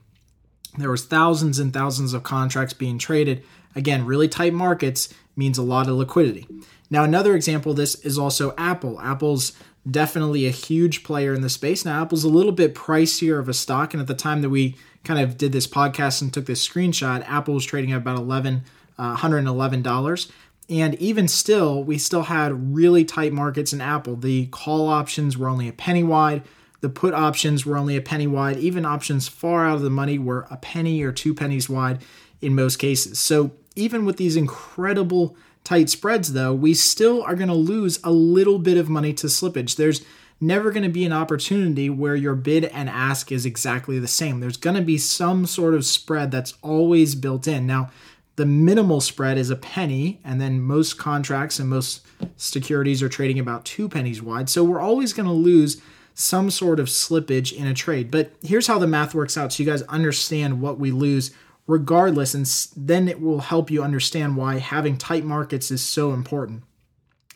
there 0.77 0.89
was 0.89 1.03
thousands 1.03 1.59
and 1.59 1.73
thousands 1.73 2.13
of 2.13 2.23
contracts 2.23 2.73
being 2.73 2.97
traded. 2.97 3.43
Again, 3.75 4.05
really 4.05 4.29
tight 4.29 4.53
markets 4.53 5.13
means 5.35 5.57
a 5.57 5.63
lot 5.63 5.89
of 5.89 5.95
liquidity. 5.95 6.47
Now, 6.89 7.03
another 7.03 7.35
example 7.35 7.71
of 7.71 7.77
this 7.77 7.95
is 8.05 8.17
also 8.17 8.53
Apple. 8.57 9.01
Apple's 9.01 9.51
definitely 9.89 10.45
a 10.45 10.51
huge 10.51 11.03
player 11.03 11.33
in 11.33 11.41
the 11.41 11.49
space. 11.49 11.83
Now, 11.83 12.01
Apple's 12.01 12.23
a 12.23 12.29
little 12.29 12.51
bit 12.53 12.73
pricier 12.73 13.37
of 13.37 13.49
a 13.49 13.53
stock, 13.53 13.93
and 13.93 13.99
at 13.99 14.07
the 14.07 14.13
time 14.13 14.41
that 14.41 14.49
we 14.49 14.77
kind 15.03 15.19
of 15.19 15.37
did 15.37 15.51
this 15.51 15.67
podcast 15.67 16.21
and 16.21 16.33
took 16.33 16.45
this 16.45 16.67
screenshot, 16.67 17.27
Apple 17.27 17.55
was 17.55 17.65
trading 17.65 17.91
at 17.91 17.97
about 17.97 18.17
11 18.17 18.63
uh, 18.97 19.17
$111. 19.17 20.31
And 20.69 20.95
even 20.95 21.27
still, 21.27 21.83
we 21.83 21.97
still 21.97 22.23
had 22.23 22.73
really 22.73 23.03
tight 23.03 23.33
markets 23.33 23.73
in 23.73 23.81
Apple. 23.81 24.15
The 24.15 24.45
call 24.47 24.87
options 24.87 25.37
were 25.37 25.49
only 25.49 25.67
a 25.67 25.73
penny 25.73 26.03
wide. 26.03 26.43
The 26.81 26.89
put 26.89 27.13
options 27.13 27.65
were 27.65 27.77
only 27.77 27.97
a 27.97 28.01
penny 28.01 28.27
wide. 28.27 28.57
Even 28.57 28.85
options 28.85 29.27
far 29.27 29.67
out 29.67 29.75
of 29.75 29.81
the 29.81 29.89
money 29.89 30.17
were 30.17 30.47
a 30.49 30.57
penny 30.57 31.01
or 31.03 31.11
two 31.11 31.33
pennies 31.33 31.67
wide 31.67 32.01
in 32.41 32.55
most 32.55 32.77
cases. 32.77 33.19
So 33.19 33.51
even 33.75 34.05
with 34.05 34.17
these 34.17 34.35
incredible 34.35 35.35
tight 35.63 35.89
spreads, 35.89 36.33
though, 36.33 36.53
we 36.53 36.73
still 36.73 37.21
are 37.23 37.35
going 37.35 37.49
to 37.49 37.53
lose 37.53 37.99
a 38.03 38.11
little 38.11 38.59
bit 38.59 38.77
of 38.77 38.89
money 38.89 39.13
to 39.13 39.27
slippage. 39.27 39.75
There's 39.75 40.03
never 40.41 40.71
going 40.71 40.83
to 40.83 40.89
be 40.89 41.05
an 41.05 41.13
opportunity 41.13 41.89
where 41.89 42.15
your 42.15 42.35
bid 42.35 42.65
and 42.65 42.89
ask 42.89 43.31
is 43.31 43.45
exactly 43.45 43.99
the 43.99 44.07
same. 44.07 44.39
There's 44.39 44.57
going 44.57 44.75
to 44.75 44.81
be 44.81 44.97
some 44.97 45.45
sort 45.45 45.75
of 45.75 45.85
spread 45.85 46.31
that's 46.31 46.55
always 46.61 47.15
built 47.15 47.47
in. 47.47 47.67
Now, 47.67 47.91
the 48.37 48.45
minimal 48.45 49.01
spread 49.01 49.37
is 49.37 49.49
a 49.49 49.55
penny, 49.55 50.19
and 50.23 50.41
then 50.41 50.61
most 50.61 50.97
contracts 50.97 51.59
and 51.59 51.69
most 51.69 52.05
securities 52.37 53.03
are 53.03 53.09
trading 53.09 53.39
about 53.39 53.65
two 53.65 53.87
pennies 53.87 54.21
wide. 54.21 54.49
So 54.49 54.63
we're 54.63 54.81
always 54.81 55.13
going 55.13 55.27
to 55.27 55.31
lose 55.31 55.81
some 56.13 56.49
sort 56.49 56.79
of 56.79 56.87
slippage 56.87 57.53
in 57.53 57.67
a 57.67 57.73
trade. 57.73 58.09
But 58.09 58.31
here's 58.41 58.67
how 58.67 58.79
the 58.79 58.87
math 58.87 59.13
works 59.13 59.37
out 59.37 59.53
so 59.53 59.61
you 59.61 59.69
guys 59.69 59.83
understand 59.83 60.61
what 60.61 60.79
we 60.79 60.91
lose 60.91 61.31
regardless, 61.67 62.33
and 62.33 62.45
then 62.75 63.07
it 63.07 63.21
will 63.21 63.41
help 63.41 63.69
you 63.69 63.83
understand 63.83 64.35
why 64.35 64.57
having 64.57 64.97
tight 64.97 65.23
markets 65.23 65.71
is 65.71 65.81
so 65.81 66.11
important. 66.11 66.63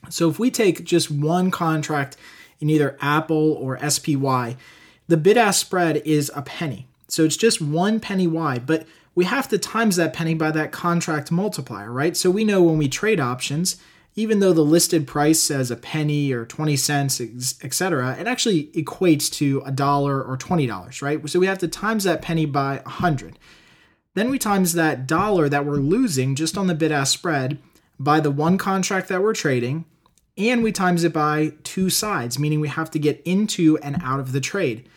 So 0.09 0.29
if 0.29 0.39
we 0.39 0.51
take 0.51 0.83
just 0.83 1.11
one 1.11 1.51
contract 1.51 2.17
in 2.59 2.69
either 2.69 2.97
Apple 3.01 3.53
or 3.53 3.77
SPY, 3.89 4.55
the 5.07 5.17
bid 5.17 5.37
ask 5.37 5.65
spread 5.65 5.97
is 5.97 6.31
a 6.35 6.41
penny. 6.41 6.87
So 7.07 7.23
it's 7.23 7.37
just 7.37 7.61
one 7.61 7.99
penny 7.99 8.27
wide, 8.27 8.65
but 8.65 8.87
we 9.13 9.25
have 9.25 9.47
to 9.49 9.57
times 9.57 9.95
that 9.95 10.13
penny 10.13 10.33
by 10.33 10.51
that 10.51 10.71
contract 10.71 11.31
multiplier, 11.31 11.91
right? 11.91 12.17
So 12.17 12.29
we 12.29 12.43
know 12.43 12.61
when 12.61 12.77
we 12.77 12.89
trade 12.89 13.19
options, 13.19 13.77
even 14.15 14.39
though 14.39 14.53
the 14.53 14.61
listed 14.61 15.05
price 15.07 15.39
says 15.39 15.69
a 15.69 15.75
penny 15.75 16.31
or 16.31 16.45
20 16.45 16.75
cents, 16.75 17.21
etc., 17.63 18.17
it 18.19 18.27
actually 18.27 18.67
equates 18.67 19.31
to 19.33 19.61
a 19.65 19.71
dollar 19.71 20.21
or 20.21 20.37
$20, 20.37 21.01
right? 21.01 21.29
So 21.29 21.39
we 21.39 21.47
have 21.47 21.57
to 21.59 21.67
times 21.67 22.05
that 22.05 22.21
penny 22.21 22.45
by 22.45 22.77
100. 22.83 23.37
Then 24.13 24.29
we 24.29 24.39
times 24.39 24.73
that 24.73 25.05
dollar 25.05 25.49
that 25.49 25.65
we're 25.65 25.75
losing 25.75 26.35
just 26.35 26.57
on 26.57 26.67
the 26.67 26.75
bid 26.75 26.91
ask 26.91 27.13
spread 27.13 27.57
by 27.99 28.19
the 28.19 28.31
one 28.31 28.57
contract 28.57 29.09
that 29.09 29.21
we're 29.21 29.33
trading 29.33 29.85
and 30.37 30.63
we 30.63 30.71
times 30.71 31.03
it 31.03 31.13
by 31.13 31.53
two 31.63 31.89
sides, 31.89 32.37
meaning 32.37 32.59
we 32.59 32.67
have 32.67 32.91
to 32.91 32.99
get 32.99 33.21
into 33.25 33.77
and 33.79 34.01
out 34.03 34.19
of 34.19 34.31
the 34.31 34.41
trade. 34.41 34.87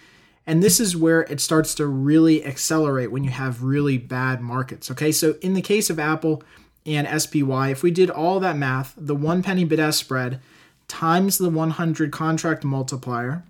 And 0.47 0.63
this 0.63 0.81
is 0.81 0.97
where 0.97 1.23
it 1.23 1.41
starts 1.41 1.75
to 1.75 1.87
really 1.87 2.45
accelerate 2.45 3.13
when 3.13 3.23
you 3.23 3.31
have 3.31 3.63
really 3.63 3.99
bad 3.99 4.41
markets. 4.41 4.91
Okay, 4.91 5.13
so 5.13 5.37
in 5.43 5.55
the 5.55 5.63
case 5.63 5.91
of 5.91 5.99
Apple 5.99 6.43
and 6.87 7.07
SPY, 7.21 7.71
if 7.71 7.83
we 7.83 7.91
did 7.91 8.11
all 8.11 8.41
that 8.41 8.57
math, 8.57 8.95
the 8.97 9.15
one 9.15 9.43
penny 9.43 9.65
bid 9.65 9.79
ask 9.79 10.01
spread 10.01 10.41
times 10.89 11.37
the 11.37 11.51
100 11.51 12.11
contract 12.11 12.65
multiplier 12.65 13.45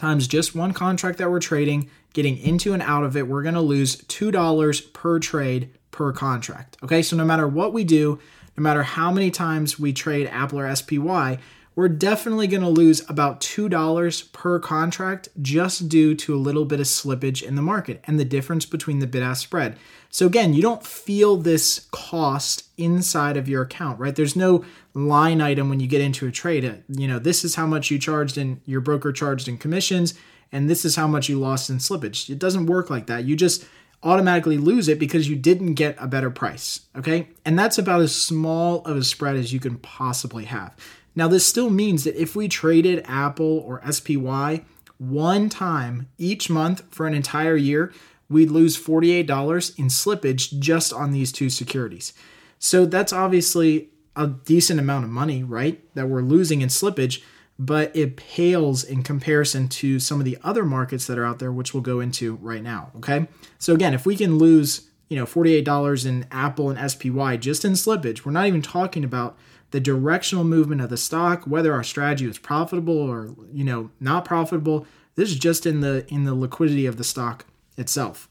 times 0.00 0.26
just 0.26 0.54
one 0.54 0.72
contract 0.72 1.18
that 1.18 1.30
we're 1.30 1.38
trading, 1.38 1.88
getting 2.14 2.38
into 2.38 2.72
and 2.72 2.82
out 2.82 3.04
of 3.04 3.16
it, 3.16 3.28
we're 3.28 3.42
gonna 3.42 3.60
lose 3.60 3.96
$2 3.96 4.92
per 4.92 5.18
trade 5.18 5.70
per 5.90 6.12
contract. 6.12 6.76
Okay, 6.82 7.02
so 7.02 7.16
no 7.16 7.24
matter 7.24 7.46
what 7.46 7.72
we 7.72 7.84
do, 7.84 8.18
no 8.60 8.64
matter 8.64 8.82
how 8.82 9.10
many 9.10 9.30
times 9.30 9.78
we 9.78 9.90
trade 9.90 10.26
Apple 10.26 10.60
or 10.60 10.76
SPY, 10.76 11.38
we're 11.74 11.88
definitely 11.88 12.46
going 12.46 12.62
to 12.62 12.68
lose 12.68 13.08
about 13.08 13.40
$2 13.40 14.32
per 14.32 14.58
contract 14.58 15.30
just 15.40 15.88
due 15.88 16.14
to 16.16 16.34
a 16.34 16.36
little 16.36 16.66
bit 16.66 16.78
of 16.78 16.84
slippage 16.84 17.42
in 17.42 17.54
the 17.54 17.62
market 17.62 18.04
and 18.04 18.20
the 18.20 18.24
difference 18.24 18.66
between 18.66 18.98
the 18.98 19.06
bid 19.06 19.22
ask 19.22 19.42
spread. 19.42 19.78
So, 20.10 20.26
again, 20.26 20.52
you 20.52 20.60
don't 20.60 20.84
feel 20.84 21.38
this 21.38 21.86
cost 21.90 22.64
inside 22.76 23.38
of 23.38 23.48
your 23.48 23.62
account, 23.62 23.98
right? 23.98 24.14
There's 24.14 24.36
no 24.36 24.62
line 24.92 25.40
item 25.40 25.70
when 25.70 25.80
you 25.80 25.86
get 25.86 26.02
into 26.02 26.26
a 26.26 26.30
trade. 26.30 26.62
Uh, 26.62 26.74
you 26.90 27.08
know, 27.08 27.18
this 27.18 27.44
is 27.44 27.54
how 27.54 27.66
much 27.66 27.90
you 27.90 27.98
charged 27.98 28.36
in 28.36 28.60
your 28.66 28.82
broker 28.82 29.10
charged 29.10 29.48
in 29.48 29.56
commissions, 29.56 30.12
and 30.52 30.68
this 30.68 30.84
is 30.84 30.96
how 30.96 31.06
much 31.06 31.30
you 31.30 31.40
lost 31.40 31.70
in 31.70 31.78
slippage. 31.78 32.28
It 32.28 32.38
doesn't 32.38 32.66
work 32.66 32.90
like 32.90 33.06
that. 33.06 33.24
You 33.24 33.36
just 33.36 33.64
automatically 34.02 34.56
lose 34.56 34.88
it 34.88 34.98
because 34.98 35.28
you 35.28 35.36
didn't 35.36 35.74
get 35.74 35.96
a 35.98 36.06
better 36.06 36.30
price. 36.30 36.80
Okay. 36.96 37.28
And 37.44 37.58
that's 37.58 37.78
about 37.78 38.00
as 38.00 38.14
small 38.14 38.82
of 38.84 38.96
a 38.96 39.04
spread 39.04 39.36
as 39.36 39.52
you 39.52 39.60
can 39.60 39.76
possibly 39.78 40.44
have. 40.44 40.74
Now, 41.14 41.28
this 41.28 41.46
still 41.46 41.70
means 41.70 42.04
that 42.04 42.20
if 42.20 42.34
we 42.34 42.48
traded 42.48 43.04
Apple 43.06 43.58
or 43.58 43.82
SPY 43.90 44.64
one 44.98 45.48
time 45.48 46.08
each 46.18 46.48
month 46.48 46.82
for 46.90 47.06
an 47.06 47.14
entire 47.14 47.56
year, 47.56 47.92
we'd 48.28 48.50
lose 48.50 48.82
$48 48.82 49.78
in 49.78 49.86
slippage 49.86 50.58
just 50.58 50.92
on 50.92 51.10
these 51.10 51.32
two 51.32 51.50
securities. 51.50 52.12
So 52.58 52.86
that's 52.86 53.12
obviously 53.12 53.88
a 54.14 54.28
decent 54.28 54.78
amount 54.78 55.04
of 55.04 55.10
money, 55.10 55.42
right? 55.42 55.82
That 55.94 56.08
we're 56.08 56.22
losing 56.22 56.60
in 56.60 56.68
slippage 56.68 57.22
but 57.60 57.94
it 57.94 58.16
pales 58.16 58.82
in 58.82 59.02
comparison 59.02 59.68
to 59.68 60.00
some 60.00 60.18
of 60.18 60.24
the 60.24 60.38
other 60.42 60.64
markets 60.64 61.06
that 61.06 61.18
are 61.18 61.26
out 61.26 61.40
there, 61.40 61.52
which 61.52 61.74
we'll 61.74 61.82
go 61.82 62.00
into 62.00 62.36
right 62.36 62.62
now. 62.62 62.90
Okay. 62.96 63.28
So 63.58 63.74
again, 63.74 63.92
if 63.92 64.06
we 64.06 64.16
can 64.16 64.38
lose, 64.38 64.88
you 65.10 65.16
know, 65.18 65.26
$48 65.26 66.06
in 66.06 66.26
Apple 66.30 66.70
and 66.70 66.90
SPY 66.90 67.36
just 67.36 67.62
in 67.66 67.72
slippage, 67.72 68.24
we're 68.24 68.32
not 68.32 68.46
even 68.46 68.62
talking 68.62 69.04
about 69.04 69.36
the 69.72 69.78
directional 69.78 70.42
movement 70.42 70.80
of 70.80 70.88
the 70.88 70.96
stock, 70.96 71.44
whether 71.44 71.74
our 71.74 71.84
strategy 71.84 72.26
was 72.26 72.38
profitable 72.38 72.96
or, 72.96 73.36
you 73.52 73.62
know, 73.62 73.90
not 74.00 74.24
profitable. 74.24 74.86
This 75.16 75.28
is 75.28 75.38
just 75.38 75.66
in 75.66 75.80
the 75.82 76.06
in 76.08 76.24
the 76.24 76.34
liquidity 76.34 76.86
of 76.86 76.96
the 76.96 77.04
stock 77.04 77.44
itself. 77.76 78.30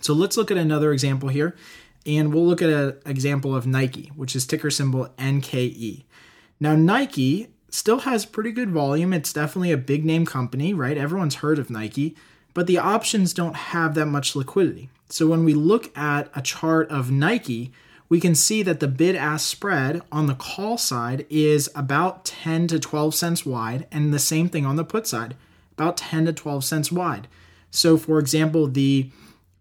So 0.00 0.14
let's 0.14 0.36
look 0.36 0.52
at 0.52 0.56
another 0.56 0.92
example 0.92 1.30
here. 1.30 1.56
And 2.06 2.32
we'll 2.32 2.46
look 2.46 2.62
at 2.62 2.70
an 2.70 2.96
example 3.06 3.56
of 3.56 3.66
Nike, 3.66 4.12
which 4.14 4.36
is 4.36 4.46
ticker 4.46 4.70
symbol 4.70 5.08
NKE. 5.18 6.04
Now, 6.60 6.76
Nike 6.76 7.48
still 7.76 8.00
has 8.00 8.24
pretty 8.24 8.52
good 8.52 8.70
volume. 8.70 9.12
It's 9.12 9.34
definitely 9.34 9.70
a 9.70 9.76
big 9.76 10.02
name 10.02 10.24
company, 10.24 10.72
right? 10.72 10.96
Everyone's 10.96 11.36
heard 11.36 11.58
of 11.58 11.68
Nike, 11.68 12.16
but 12.54 12.66
the 12.66 12.78
options 12.78 13.34
don't 13.34 13.54
have 13.54 13.94
that 13.94 14.06
much 14.06 14.34
liquidity. 14.34 14.88
So 15.10 15.26
when 15.26 15.44
we 15.44 15.52
look 15.52 15.96
at 15.96 16.30
a 16.34 16.40
chart 16.40 16.88
of 16.88 17.10
Nike, 17.10 17.70
we 18.08 18.18
can 18.18 18.34
see 18.34 18.62
that 18.62 18.80
the 18.80 18.88
bid 18.88 19.14
ask 19.14 19.46
spread 19.46 20.00
on 20.10 20.26
the 20.26 20.34
call 20.34 20.78
side 20.78 21.26
is 21.28 21.68
about 21.74 22.24
10 22.24 22.66
to 22.68 22.78
12 22.78 23.14
cents 23.14 23.44
wide, 23.44 23.86
and 23.92 24.12
the 24.12 24.18
same 24.18 24.48
thing 24.48 24.64
on 24.64 24.76
the 24.76 24.84
put 24.84 25.06
side, 25.06 25.36
about 25.72 25.98
10 25.98 26.24
to 26.26 26.32
12 26.32 26.64
cents 26.64 26.90
wide. 26.90 27.28
So, 27.70 27.98
for 27.98 28.18
example, 28.18 28.68
the 28.68 29.10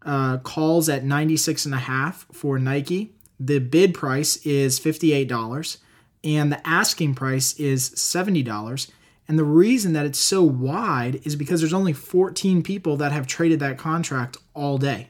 uh, 0.03 0.37
calls 0.37 0.87
at 0.87 1.03
96 1.03 1.65
and 1.65 1.75
a 1.75 1.79
half 1.79 2.25
for 2.31 2.57
Nike, 2.59 3.11
the 3.37 3.59
bid 3.59 3.93
price 3.93 4.37
is 4.45 4.79
$58 4.79 5.77
and 6.25 6.51
the 6.51 6.67
asking 6.67 7.13
price 7.13 7.57
is 7.59 7.91
$70. 7.91 8.91
And 9.27 9.39
the 9.39 9.43
reason 9.43 9.93
that 9.93 10.05
it's 10.05 10.19
so 10.19 10.43
wide 10.43 11.21
is 11.23 11.35
because 11.35 11.61
there's 11.61 11.73
only 11.73 11.93
14 11.93 12.63
people 12.63 12.97
that 12.97 13.11
have 13.11 13.27
traded 13.27 13.59
that 13.59 13.77
contract 13.77 14.37
all 14.53 14.77
day, 14.77 15.09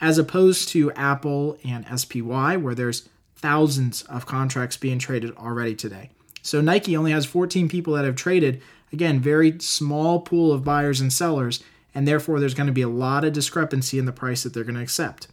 as 0.00 0.18
opposed 0.18 0.68
to 0.70 0.92
Apple 0.92 1.58
and 1.64 1.86
SPY, 1.98 2.56
where 2.56 2.74
there's 2.74 3.08
thousands 3.36 4.02
of 4.02 4.26
contracts 4.26 4.76
being 4.76 4.98
traded 4.98 5.34
already 5.36 5.74
today. 5.74 6.10
So 6.42 6.60
Nike 6.60 6.96
only 6.96 7.12
has 7.12 7.26
14 7.26 7.68
people 7.68 7.94
that 7.94 8.04
have 8.04 8.16
traded, 8.16 8.62
again, 8.92 9.20
very 9.20 9.58
small 9.60 10.20
pool 10.20 10.52
of 10.52 10.64
buyers 10.64 11.00
and 11.00 11.12
sellers, 11.12 11.62
and 11.94 12.06
therefore 12.06 12.38
there's 12.38 12.54
going 12.54 12.66
to 12.66 12.72
be 12.72 12.82
a 12.82 12.88
lot 12.88 13.24
of 13.24 13.32
discrepancy 13.32 13.98
in 13.98 14.06
the 14.06 14.12
price 14.12 14.42
that 14.42 14.54
they're 14.54 14.64
going 14.64 14.74
to 14.74 14.82
accept. 14.82 15.28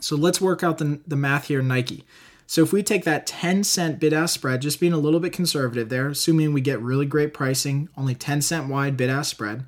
So 0.00 0.16
let's 0.16 0.40
work 0.40 0.62
out 0.62 0.78
the, 0.78 1.00
the 1.06 1.16
math 1.16 1.48
here, 1.48 1.62
Nike. 1.62 2.04
So 2.46 2.62
if 2.62 2.72
we 2.72 2.82
take 2.82 3.04
that 3.04 3.26
10 3.26 3.64
cent 3.64 3.98
bid 3.98 4.12
ask 4.12 4.34
spread, 4.34 4.62
just 4.62 4.80
being 4.80 4.92
a 4.92 4.98
little 4.98 5.20
bit 5.20 5.32
conservative 5.32 5.88
there, 5.88 6.08
assuming 6.08 6.52
we 6.52 6.60
get 6.60 6.80
really 6.80 7.06
great 7.06 7.32
pricing, 7.32 7.88
only 7.96 8.14
10 8.14 8.42
cent 8.42 8.68
wide 8.68 8.96
bid 8.96 9.10
ask 9.10 9.30
spread, 9.30 9.64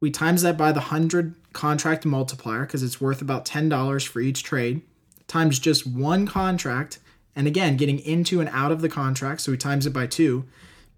we 0.00 0.10
times 0.10 0.42
that 0.42 0.56
by 0.56 0.70
the 0.70 0.80
100 0.80 1.34
contract 1.52 2.04
multiplier 2.04 2.66
because 2.66 2.82
it's 2.82 3.00
worth 3.00 3.22
about 3.22 3.44
$10 3.44 4.06
for 4.06 4.20
each 4.20 4.42
trade, 4.42 4.82
times 5.26 5.58
just 5.58 5.86
one 5.86 6.26
contract, 6.26 6.98
and 7.34 7.46
again, 7.46 7.76
getting 7.76 7.98
into 8.00 8.40
and 8.40 8.50
out 8.50 8.70
of 8.70 8.80
the 8.80 8.88
contract, 8.88 9.40
so 9.40 9.50
we 9.50 9.58
times 9.58 9.86
it 9.86 9.92
by 9.92 10.06
two. 10.06 10.44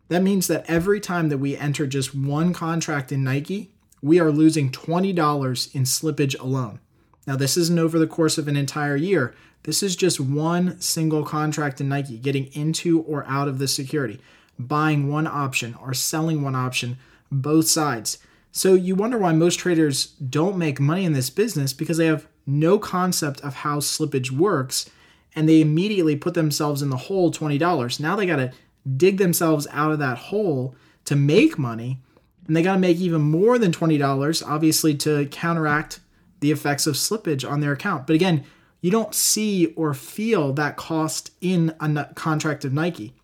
That 0.09 0.23
means 0.23 0.47
that 0.49 0.65
every 0.69 1.01
time 1.01 1.29
that 1.31 1.39
we 1.39 1.57
enter 1.57 1.87
just 1.87 2.15
one 2.15 2.53
contract 2.53 3.11
in 3.11 3.25
Nike, 3.25 3.71
we 4.03 4.21
are 4.21 4.31
losing 4.31 4.71
$20 4.71 5.75
in 5.75 5.83
slippage 5.83 6.39
alone. 6.39 6.81
Now, 7.26 7.37
this 7.37 7.56
isn't 7.56 7.78
over 7.78 7.99
the 7.99 8.06
course 8.06 8.38
of 8.38 8.49
an 8.49 8.56
entire 8.56 8.97
year, 8.97 9.35
this 9.66 9.83
is 9.83 9.97
just 9.97 10.21
one 10.21 10.80
single 10.80 11.25
contract 11.25 11.80
in 11.80 11.88
Nike 11.88 12.18
getting 12.18 12.47
into 12.52 13.00
or 13.00 13.25
out 13.26 13.49
of 13.49 13.59
the 13.59 13.66
security, 13.66 14.21
buying 14.59 15.11
one 15.11 15.26
option 15.26 15.75
or 15.83 15.92
selling 15.92 16.40
one 16.40 16.54
option, 16.54 16.99
both 17.33 17.66
sides. 17.66 18.18
So 18.52 18.75
you 18.75 18.95
wonder 18.95 19.18
why 19.18 19.33
most 19.33 19.59
traders 19.59 20.06
don't 20.06 20.56
make 20.56 20.78
money 20.78 21.04
in 21.04 21.14
this 21.14 21.30
business 21.30 21.73
because 21.73 21.97
they 21.97 22.06
have 22.06 22.28
no 22.47 22.78
concept 22.78 23.40
of 23.40 23.54
how 23.54 23.80
slippage 23.80 24.30
works 24.30 24.88
and 25.35 25.49
they 25.49 25.61
immediately 25.61 26.14
put 26.14 26.35
themselves 26.35 26.80
in 26.80 26.88
the 26.88 26.97
hole 26.97 27.33
$20. 27.33 28.00
Now 28.00 28.14
they 28.14 28.25
got 28.25 28.37
to 28.37 28.52
dig 28.97 29.18
themselves 29.18 29.66
out 29.73 29.90
of 29.90 29.99
that 29.99 30.16
hole 30.16 30.76
to 31.06 31.16
make 31.16 31.59
money 31.59 31.99
and 32.47 32.56
they 32.56 32.62
got 32.62 32.75
to 32.75 32.80
make 32.80 32.99
even 32.99 33.21
more 33.21 33.59
than 33.59 33.73
$20 33.73 34.47
obviously 34.47 34.95
to 34.95 35.26
counteract 35.26 35.99
the 36.47 36.53
effects 36.53 36.87
of 36.87 36.95
slippage 36.95 37.49
on 37.49 37.59
their 37.59 37.73
account. 37.73 38.07
But 38.07 38.15
again, 38.15 38.45
you 38.81 38.93
don't 38.93 39.12
see 39.12 39.67
or 39.75 39.95
feel 39.95 40.53
that 40.53 40.76
cost 40.76 41.33
in 41.41 41.75
a 41.81 42.05
contract 42.15 42.65
of 42.65 42.73
Nike. 42.73 43.15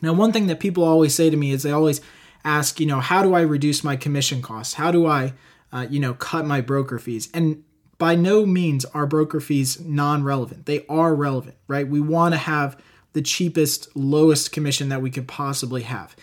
Now, 0.00 0.12
one 0.12 0.32
thing 0.32 0.48
that 0.48 0.58
people 0.58 0.82
always 0.82 1.14
say 1.14 1.30
to 1.30 1.36
me 1.36 1.52
is 1.52 1.62
they 1.62 1.70
always 1.70 2.00
ask, 2.44 2.80
you 2.80 2.86
know, 2.86 2.98
how 2.98 3.22
do 3.22 3.34
I 3.34 3.42
reduce 3.42 3.84
my 3.84 3.94
commission 3.94 4.42
costs? 4.42 4.74
How 4.74 4.90
do 4.90 5.06
I, 5.06 5.34
uh, 5.72 5.86
you 5.88 6.00
know, 6.00 6.14
cut 6.14 6.44
my 6.44 6.60
broker 6.60 6.98
fees? 6.98 7.28
And 7.32 7.62
by 7.96 8.16
no 8.16 8.44
means 8.44 8.84
are 8.86 9.06
broker 9.06 9.40
fees 9.40 9.78
non 9.78 10.24
relevant. 10.24 10.66
They 10.66 10.84
are 10.88 11.14
relevant, 11.14 11.58
right? 11.68 11.86
We 11.86 12.00
want 12.00 12.34
to 12.34 12.38
have 12.38 12.76
the 13.12 13.22
cheapest, 13.22 13.94
lowest 13.94 14.50
commission 14.50 14.88
that 14.88 15.00
we 15.00 15.10
could 15.12 15.28
possibly 15.28 15.82
have. 15.82 16.16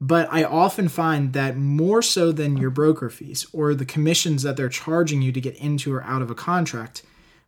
But 0.00 0.28
I 0.30 0.44
often 0.44 0.88
find 0.88 1.32
that 1.32 1.56
more 1.56 2.02
so 2.02 2.30
than 2.30 2.56
your 2.56 2.70
broker 2.70 3.08
fees 3.08 3.46
or 3.52 3.74
the 3.74 3.86
commissions 3.86 4.42
that 4.42 4.56
they're 4.56 4.68
charging 4.68 5.22
you 5.22 5.32
to 5.32 5.40
get 5.40 5.56
into 5.56 5.94
or 5.94 6.02
out 6.04 6.22
of 6.22 6.30
a 6.30 6.34
contract, 6.34 7.02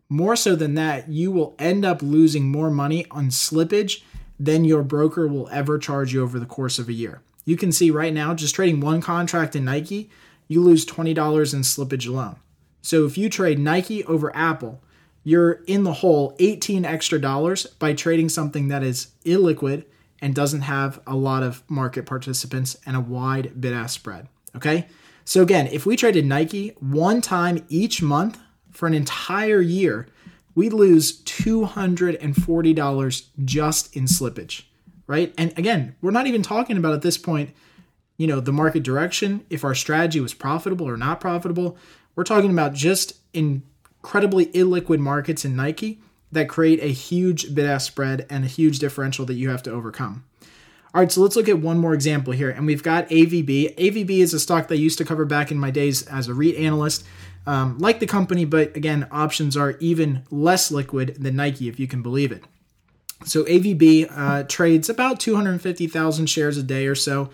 more 0.09 0.37
so 0.37 0.57
than 0.57 0.75
that, 0.75 1.09
you 1.09 1.31
will 1.31 1.55
end 1.59 1.85
up 1.85 2.01
losing 2.01 2.51
more 2.51 2.71
money 2.71 3.05
on 3.11 3.29
slippage 3.29 4.03
than 4.41 4.65
your 4.65 4.83
broker 4.83 5.27
will 5.27 5.49
ever 5.51 5.79
charge 5.79 6.15
you 6.15 6.23
over 6.23 6.39
the 6.39 6.47
course 6.47 6.79
of 6.79 6.89
a 6.89 6.95
year. 6.95 7.21
You 7.45 7.57
can 7.57 7.73
see 7.73 7.91
right 7.91 8.15
now, 8.15 8.35
just 8.35 8.55
trading 8.55 8.81
one 8.81 9.01
contract 9.01 9.55
in 9.55 9.65
Nike, 9.65 10.11
you 10.47 10.63
lose 10.63 10.87
$20 10.87 11.09
in 11.55 11.61
slippage 11.61 12.09
alone. 12.09 12.37
So 12.81 13.05
if 13.05 13.19
you 13.19 13.29
trade 13.29 13.59
Nike 13.59 14.05
over 14.05 14.35
Apple, 14.35 14.81
you're 15.25 15.61
in 15.67 15.83
the 15.83 15.95
hole 15.95 16.35
18 16.39 16.87
extra 16.87 17.21
dollars 17.21 17.67
by 17.67 17.93
trading 17.93 18.31
something 18.31 18.69
that 18.69 18.83
is 18.83 19.09
illiquid 19.27 19.85
and 20.21 20.35
doesn't 20.35 20.63
have 20.63 21.01
a 21.07 21.15
lot 21.15 21.43
of 21.43 21.63
market 21.69 22.07
participants 22.07 22.77
and 22.85 22.97
a 22.97 23.01
wide 23.01 23.61
bid 23.61 23.73
ask 23.73 23.95
spread. 23.95 24.29
Okay? 24.57 24.87
So 25.25 25.43
again, 25.43 25.69
if 25.69 25.87
we 25.87 25.97
traded 25.97 26.27
Nike 26.27 26.75
one 26.81 27.21
time 27.21 27.65
each 27.69 28.01
month 28.01 28.39
for 28.71 28.87
an 28.87 28.95
entire 28.95 29.61
year, 29.61 30.09
we'd 30.55 30.73
lose 30.73 31.23
$240 31.23 33.27
just 33.45 33.95
in 33.95 34.07
slippage, 34.07 34.63
right? 35.07 35.35
And 35.37 35.57
again, 35.59 35.97
we're 36.01 36.11
not 36.11 36.27
even 36.27 36.43
talking 36.43 36.77
about 36.77 36.95
at 36.95 37.03
this 37.03 37.19
point, 37.19 37.51
you 38.17 38.27
know, 38.27 38.41
the 38.41 38.53
market 38.53 38.83
direction, 38.83 39.45
if 39.51 39.65
our 39.65 39.75
strategy 39.75 40.19
was 40.19 40.35
profitable 40.35 40.89
or 40.89 40.97
not 40.97 41.21
profitable. 41.21 41.77
We're 42.17 42.25
talking 42.25 42.51
about 42.51 42.75
just 42.75 43.13
incredibly 43.33 44.47
illiquid 44.47 44.99
markets 44.99 45.45
in 45.45 45.55
Nike 45.55 46.01
that 46.31 46.49
create 46.49 46.83
a 46.83 46.89
huge 46.89 47.55
bid 47.55 47.67
ask 47.67 47.87
spread 47.87 48.27
and 48.29 48.45
a 48.45 48.49
huge 48.49 48.79
differential 48.79 49.25
that 49.27 49.35
you 49.35 49.51
have 49.51 49.63
to 49.65 49.71
overcome. 49.71 50.25
All 50.95 51.03
right, 51.03 51.13
so 51.13 51.21
let's 51.21 51.37
look 51.37 51.49
at 51.49 51.59
one 51.59 51.79
more 51.79 51.95
example 51.95 52.33
here. 52.33 52.51
And 52.51 52.67
we've 52.67 52.83
got 52.83 53.09
AVB. 53.09 53.77
AVB 53.77 54.11
is 54.11 54.33
a 54.33 54.41
stock 54.41 54.69
that 54.69 54.75
I 54.75 54.79
used 54.79 54.99
to 54.99 55.05
cover 55.05 55.25
back 55.25 55.51
in 55.51 55.59
my 55.59 55.71
days 55.71 56.07
as 56.07 56.29
a 56.29 56.35
REIT 56.35 56.57
analyst. 56.57 57.05
Um, 57.47 57.79
like 57.79 58.01
the 58.01 58.07
company, 58.07 58.45
but 58.45 58.77
again, 58.77 59.07
options 59.11 59.57
are 59.57 59.77
even 59.81 60.25
less 60.31 60.71
liquid 60.71 61.17
than 61.19 61.37
Nike, 61.37 61.69
if 61.69 61.79
you 61.79 61.87
can 61.87 62.03
believe 62.03 62.33
it. 62.33 62.45
So 63.25 63.45
AVB 63.45 64.11
uh, 64.15 64.43
trades 64.45 64.89
about 64.89 65.19
250,000 65.21 66.27
shares 66.27 66.59
a 66.59 66.63
day 66.63 66.87
or 66.87 66.95
so. 66.95 67.31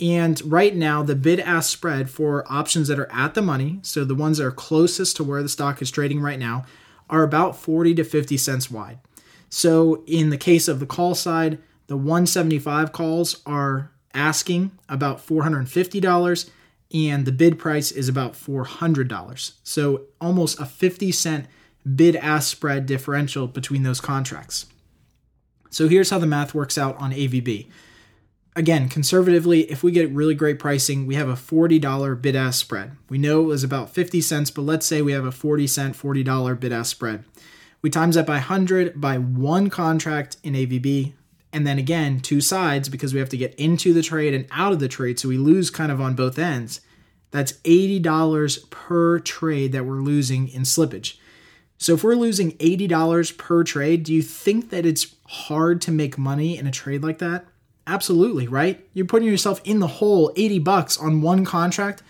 And 0.00 0.40
right 0.44 0.74
now, 0.74 1.02
the 1.02 1.16
bid 1.16 1.40
ask 1.40 1.70
spread 1.70 2.08
for 2.08 2.50
options 2.50 2.88
that 2.88 2.98
are 2.98 3.10
at 3.12 3.34
the 3.34 3.42
money, 3.42 3.80
so 3.82 4.04
the 4.04 4.14
ones 4.14 4.38
that 4.38 4.44
are 4.44 4.52
closest 4.52 5.16
to 5.16 5.24
where 5.24 5.42
the 5.42 5.48
stock 5.48 5.82
is 5.82 5.90
trading 5.90 6.20
right 6.20 6.38
now, 6.38 6.64
are 7.10 7.22
about 7.22 7.56
40 7.56 7.94
to 7.94 8.04
50 8.04 8.36
cents 8.36 8.70
wide. 8.70 8.98
So 9.50 10.02
in 10.06 10.30
the 10.30 10.36
case 10.36 10.68
of 10.68 10.80
the 10.80 10.86
call 10.86 11.14
side, 11.14 11.58
the 11.86 11.96
175 11.96 12.92
calls 12.92 13.40
are 13.46 13.90
asking 14.14 14.72
about 14.88 15.26
$450 15.26 16.50
and 16.92 17.26
the 17.26 17.32
bid 17.32 17.58
price 17.58 17.90
is 17.90 18.08
about 18.08 18.32
$400. 18.32 19.52
So 19.62 20.02
almost 20.20 20.60
a 20.60 20.66
50 20.66 21.12
cent 21.12 21.46
bid 21.96 22.16
ask 22.16 22.50
spread 22.50 22.86
differential 22.86 23.46
between 23.46 23.82
those 23.82 24.00
contracts. 24.00 24.66
So 25.70 25.88
here's 25.88 26.10
how 26.10 26.18
the 26.18 26.26
math 26.26 26.54
works 26.54 26.78
out 26.78 26.96
on 26.96 27.12
AVB. 27.12 27.66
Again, 28.56 28.88
conservatively, 28.88 29.70
if 29.70 29.82
we 29.82 29.92
get 29.92 30.10
really 30.10 30.34
great 30.34 30.58
pricing, 30.58 31.06
we 31.06 31.14
have 31.14 31.28
a 31.28 31.34
$40 31.34 32.20
bid 32.20 32.34
ask 32.34 32.58
spread. 32.60 32.96
We 33.08 33.18
know 33.18 33.40
it 33.40 33.46
was 33.46 33.62
about 33.62 33.90
50 33.90 34.20
cents, 34.20 34.50
but 34.50 34.62
let's 34.62 34.86
say 34.86 35.00
we 35.00 35.12
have 35.12 35.24
a 35.24 35.32
40 35.32 35.66
cent, 35.66 35.96
$40 35.96 36.58
bid 36.58 36.72
ask 36.72 36.90
spread. 36.90 37.24
We 37.82 37.90
times 37.90 38.16
that 38.16 38.26
by 38.26 38.34
100 38.34 39.00
by 39.00 39.18
one 39.18 39.70
contract 39.70 40.38
in 40.42 40.54
AVB, 40.54 41.12
and 41.52 41.66
then 41.66 41.78
again, 41.78 42.20
two 42.20 42.40
sides 42.40 42.88
because 42.88 43.14
we 43.14 43.20
have 43.20 43.28
to 43.28 43.36
get 43.36 43.54
into 43.54 43.92
the 43.92 44.02
trade 44.02 44.34
and 44.34 44.46
out 44.50 44.72
of 44.72 44.80
the 44.80 44.88
trade. 44.88 45.18
So 45.18 45.28
we 45.28 45.38
lose 45.38 45.70
kind 45.70 45.92
of 45.92 46.00
on 46.00 46.14
both 46.14 46.38
ends. 46.38 46.80
That's 47.30 47.52
$80 47.64 48.70
per 48.70 49.20
trade 49.20 49.72
that 49.72 49.84
we're 49.84 50.00
losing 50.00 50.48
in 50.48 50.62
slippage. 50.62 51.18
So 51.76 51.94
if 51.94 52.02
we're 52.02 52.16
losing 52.16 52.52
$80 52.52 53.38
per 53.38 53.62
trade, 53.62 54.02
do 54.02 54.12
you 54.12 54.22
think 54.22 54.70
that 54.70 54.84
it's 54.84 55.14
hard 55.26 55.80
to 55.82 55.92
make 55.92 56.18
money 56.18 56.58
in 56.58 56.66
a 56.66 56.72
trade 56.72 57.02
like 57.02 57.18
that? 57.18 57.46
Absolutely, 57.88 58.46
right? 58.46 58.86
You're 58.92 59.06
putting 59.06 59.26
yourself 59.26 59.62
in 59.64 59.78
the 59.78 59.86
hole 59.86 60.30
80 60.36 60.58
bucks 60.58 60.98
on 60.98 61.22
one 61.22 61.46
contract. 61.46 62.02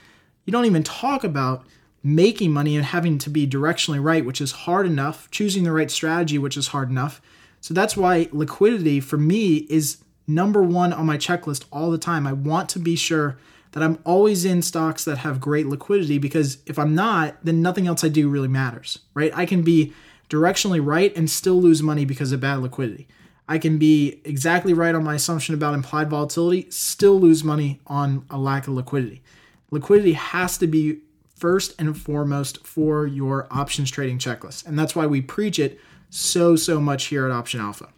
You 0.44 0.50
don't 0.50 0.64
even 0.64 0.82
talk 0.82 1.22
about 1.22 1.64
making 2.02 2.52
money 2.52 2.74
and 2.76 2.84
having 2.84 3.16
to 3.18 3.30
be 3.30 3.46
directionally 3.46 4.02
right, 4.02 4.24
which 4.24 4.40
is 4.40 4.50
hard 4.50 4.86
enough, 4.86 5.30
choosing 5.30 5.62
the 5.62 5.70
right 5.70 5.90
strategy, 5.90 6.36
which 6.36 6.56
is 6.56 6.68
hard 6.68 6.90
enough. 6.90 7.22
So 7.60 7.74
that's 7.74 7.96
why 7.96 8.28
liquidity 8.32 8.98
for 8.98 9.18
me 9.18 9.58
is 9.70 9.98
number 10.26 10.62
one 10.62 10.92
on 10.92 11.06
my 11.06 11.16
checklist 11.16 11.64
all 11.70 11.92
the 11.92 11.98
time. 11.98 12.26
I 12.26 12.32
want 12.32 12.68
to 12.70 12.80
be 12.80 12.96
sure 12.96 13.38
that 13.70 13.82
I'm 13.82 14.00
always 14.04 14.44
in 14.44 14.62
stocks 14.62 15.04
that 15.04 15.18
have 15.18 15.40
great 15.40 15.66
liquidity 15.66 16.18
because 16.18 16.58
if 16.66 16.76
I'm 16.76 16.96
not, 16.96 17.36
then 17.44 17.62
nothing 17.62 17.86
else 17.86 18.02
I 18.02 18.08
do 18.08 18.28
really 18.28 18.48
matters, 18.48 18.98
right? 19.14 19.30
I 19.32 19.46
can 19.46 19.62
be 19.62 19.92
directionally 20.28 20.84
right 20.84 21.16
and 21.16 21.30
still 21.30 21.60
lose 21.60 21.84
money 21.84 22.04
because 22.04 22.32
of 22.32 22.40
bad 22.40 22.56
liquidity. 22.56 23.06
I 23.48 23.58
can 23.58 23.78
be 23.78 24.20
exactly 24.24 24.74
right 24.74 24.94
on 24.94 25.04
my 25.04 25.14
assumption 25.14 25.54
about 25.54 25.74
implied 25.74 26.10
volatility, 26.10 26.66
still 26.70 27.18
lose 27.18 27.42
money 27.42 27.80
on 27.86 28.26
a 28.28 28.36
lack 28.36 28.68
of 28.68 28.74
liquidity. 28.74 29.22
Liquidity 29.70 30.12
has 30.12 30.58
to 30.58 30.66
be 30.66 30.98
first 31.34 31.74
and 31.78 31.96
foremost 31.96 32.66
for 32.66 33.06
your 33.06 33.46
options 33.50 33.90
trading 33.90 34.18
checklist. 34.18 34.66
And 34.66 34.78
that's 34.78 34.94
why 34.94 35.06
we 35.06 35.22
preach 35.22 35.58
it 35.58 35.80
so, 36.10 36.56
so 36.56 36.80
much 36.80 37.06
here 37.06 37.24
at 37.24 37.30
Option 37.30 37.60
Alpha. 37.60 37.88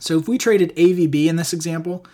So 0.00 0.18
if 0.18 0.26
we 0.28 0.38
traded 0.38 0.74
AVB 0.76 1.26
in 1.26 1.36
this 1.36 1.52
example, 1.52 2.04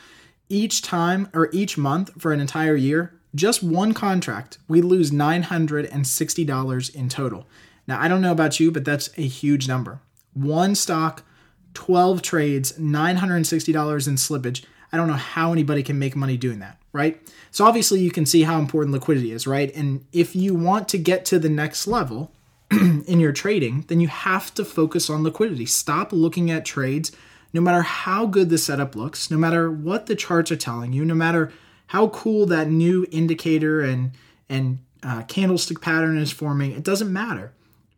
each 0.49 0.83
time 0.83 1.29
or 1.33 1.49
each 1.53 1.79
month 1.79 2.11
for 2.21 2.33
an 2.33 2.41
entire 2.41 2.77
year, 2.77 3.15
just 3.35 3.63
one 3.63 3.95
contract, 3.95 4.59
we 4.69 4.83
lose 4.83 5.11
$960 5.11 6.95
in 6.95 7.09
total. 7.09 7.47
Now, 7.87 8.01
I 8.01 8.09
don't 8.09 8.21
know 8.21 8.33
about 8.33 8.61
you, 8.61 8.71
but 8.71 8.85
that's 8.85 9.09
a 9.17 9.23
huge 9.23 9.67
number. 9.67 10.01
One 10.35 10.75
stock, 10.75 11.25
12 11.75 12.23
trades, 12.23 12.73
$960 12.73 14.09
in 14.09 14.15
slippage. 14.15 14.65
I 14.93 14.97
don't 14.97 15.09
know 15.09 15.15
how 15.15 15.53
anybody 15.53 15.83
can 15.83 15.99
make 15.99 16.15
money 16.15 16.37
doing 16.37 16.59
that, 16.59 16.79
right? 16.93 17.21
So, 17.51 17.65
obviously, 17.65 18.01
you 18.01 18.11
can 18.11 18.27
see 18.27 18.43
how 18.43 18.59
important 18.59 18.93
liquidity 18.93 19.33
is, 19.33 19.47
right? 19.47 19.75
And 19.75 20.05
if 20.13 20.37
you 20.37 20.55
want 20.55 20.89
to 20.91 20.99
get 20.99 21.25
to 21.27 21.39
the 21.39 21.49
next 21.49 21.87
level, 21.87 22.33
in 23.07 23.21
your 23.21 23.33
trading, 23.33 23.85
then 23.89 24.01
you 24.01 24.09
have 24.09 24.55
to 24.55 24.65
focus 24.65 25.11
on 25.11 25.23
liquidity. 25.23 25.67
Stop 25.67 26.13
looking 26.13 26.51
at 26.51 26.65
trades, 26.65 27.13
no 27.53 27.61
matter 27.61 27.83
how 27.83 28.27
good 28.27 28.49
the 28.49 28.59
setup 28.59 28.97
looks, 28.97 29.31
no 29.31 29.37
matter 29.37 29.71
what 29.71 30.07
the 30.07 30.17
charts 30.17 30.51
are 30.51 30.57
telling 30.57 30.93
you, 30.93 31.05
no 31.05 31.15
matter 31.15 31.53
how 31.89 32.09
cool 32.09 32.47
that 32.47 32.69
new 32.69 33.07
indicator 33.11 33.83
and 33.83 34.13
and 34.49 34.79
uh, 35.03 35.23
candlestick 35.25 35.81
pattern 35.81 36.17
is 36.17 36.33
forming. 36.33 36.73
It 36.73 36.85
doesn't 36.85 37.13
matter. 37.13 37.53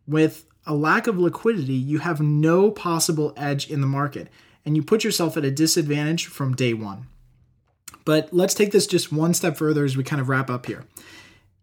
With 0.07 0.45
a 0.65 0.73
lack 0.73 1.07
of 1.07 1.19
liquidity, 1.19 1.73
you 1.73 1.99
have 1.99 2.21
no 2.21 2.71
possible 2.71 3.33
edge 3.37 3.69
in 3.69 3.81
the 3.81 3.87
market, 3.87 4.29
and 4.65 4.75
you 4.75 4.83
put 4.83 5.03
yourself 5.03 5.37
at 5.37 5.45
a 5.45 5.51
disadvantage 5.51 6.25
from 6.25 6.55
day 6.55 6.73
one. 6.73 7.07
But 8.03 8.33
let's 8.33 8.53
take 8.53 8.71
this 8.71 8.87
just 8.87 9.11
one 9.11 9.33
step 9.33 9.57
further 9.57 9.83
as 9.83 9.97
we 9.97 10.03
kind 10.03 10.21
of 10.21 10.29
wrap 10.29 10.49
up 10.49 10.65
here. 10.65 10.85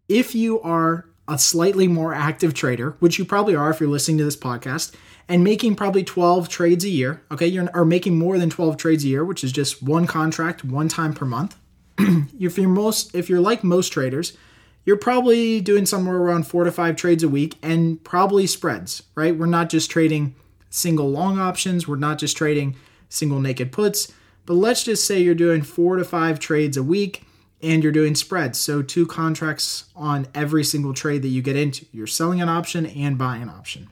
If 0.08 0.34
you 0.34 0.60
are 0.60 1.06
a 1.28 1.38
slightly 1.38 1.88
more 1.88 2.14
active 2.14 2.52
trader, 2.52 2.96
which 2.98 3.18
you 3.18 3.24
probably 3.24 3.54
are 3.54 3.70
if 3.70 3.80
you're 3.80 3.88
listening 3.88 4.18
to 4.18 4.24
this 4.24 4.36
podcast, 4.36 4.92
and 5.28 5.44
making 5.44 5.76
probably 5.76 6.02
12 6.02 6.48
trades 6.48 6.84
a 6.84 6.88
year, 6.88 7.22
okay, 7.30 7.46
you're 7.46 7.68
or 7.74 7.84
making 7.84 8.18
more 8.18 8.38
than 8.38 8.50
12 8.50 8.76
trades 8.76 9.04
a 9.04 9.08
year, 9.08 9.24
which 9.24 9.44
is 9.44 9.52
just 9.52 9.82
one 9.82 10.06
contract 10.06 10.64
one 10.64 10.88
time 10.88 11.14
per 11.14 11.24
month. 11.24 11.56
if 11.98 12.58
you're 12.58 12.68
most 12.68 13.14
if 13.14 13.28
you're 13.28 13.40
like 13.40 13.62
most 13.62 13.90
traders, 13.90 14.36
you're 14.84 14.96
probably 14.96 15.60
doing 15.60 15.86
somewhere 15.86 16.16
around 16.16 16.46
4 16.46 16.64
to 16.64 16.72
5 16.72 16.96
trades 16.96 17.22
a 17.22 17.28
week 17.28 17.56
and 17.62 18.02
probably 18.04 18.46
spreads, 18.46 19.02
right? 19.14 19.36
We're 19.36 19.46
not 19.46 19.70
just 19.70 19.90
trading 19.90 20.34
single 20.70 21.10
long 21.10 21.38
options, 21.38 21.86
we're 21.86 21.96
not 21.96 22.18
just 22.18 22.36
trading 22.36 22.76
single 23.08 23.40
naked 23.40 23.72
puts, 23.72 24.12
but 24.46 24.54
let's 24.54 24.84
just 24.84 25.06
say 25.06 25.20
you're 25.20 25.34
doing 25.34 25.62
4 25.62 25.96
to 25.96 26.04
5 26.04 26.38
trades 26.38 26.76
a 26.76 26.82
week 26.82 27.24
and 27.62 27.82
you're 27.82 27.92
doing 27.92 28.14
spreads. 28.14 28.58
So, 28.58 28.82
two 28.82 29.06
contracts 29.06 29.84
on 29.94 30.26
every 30.34 30.64
single 30.64 30.92
trade 30.92 31.22
that 31.22 31.28
you 31.28 31.42
get 31.42 31.56
into. 31.56 31.86
You're 31.92 32.08
selling 32.08 32.42
an 32.42 32.48
option 32.48 32.86
and 32.86 33.16
buying 33.16 33.42
an 33.42 33.48
option. 33.48 33.88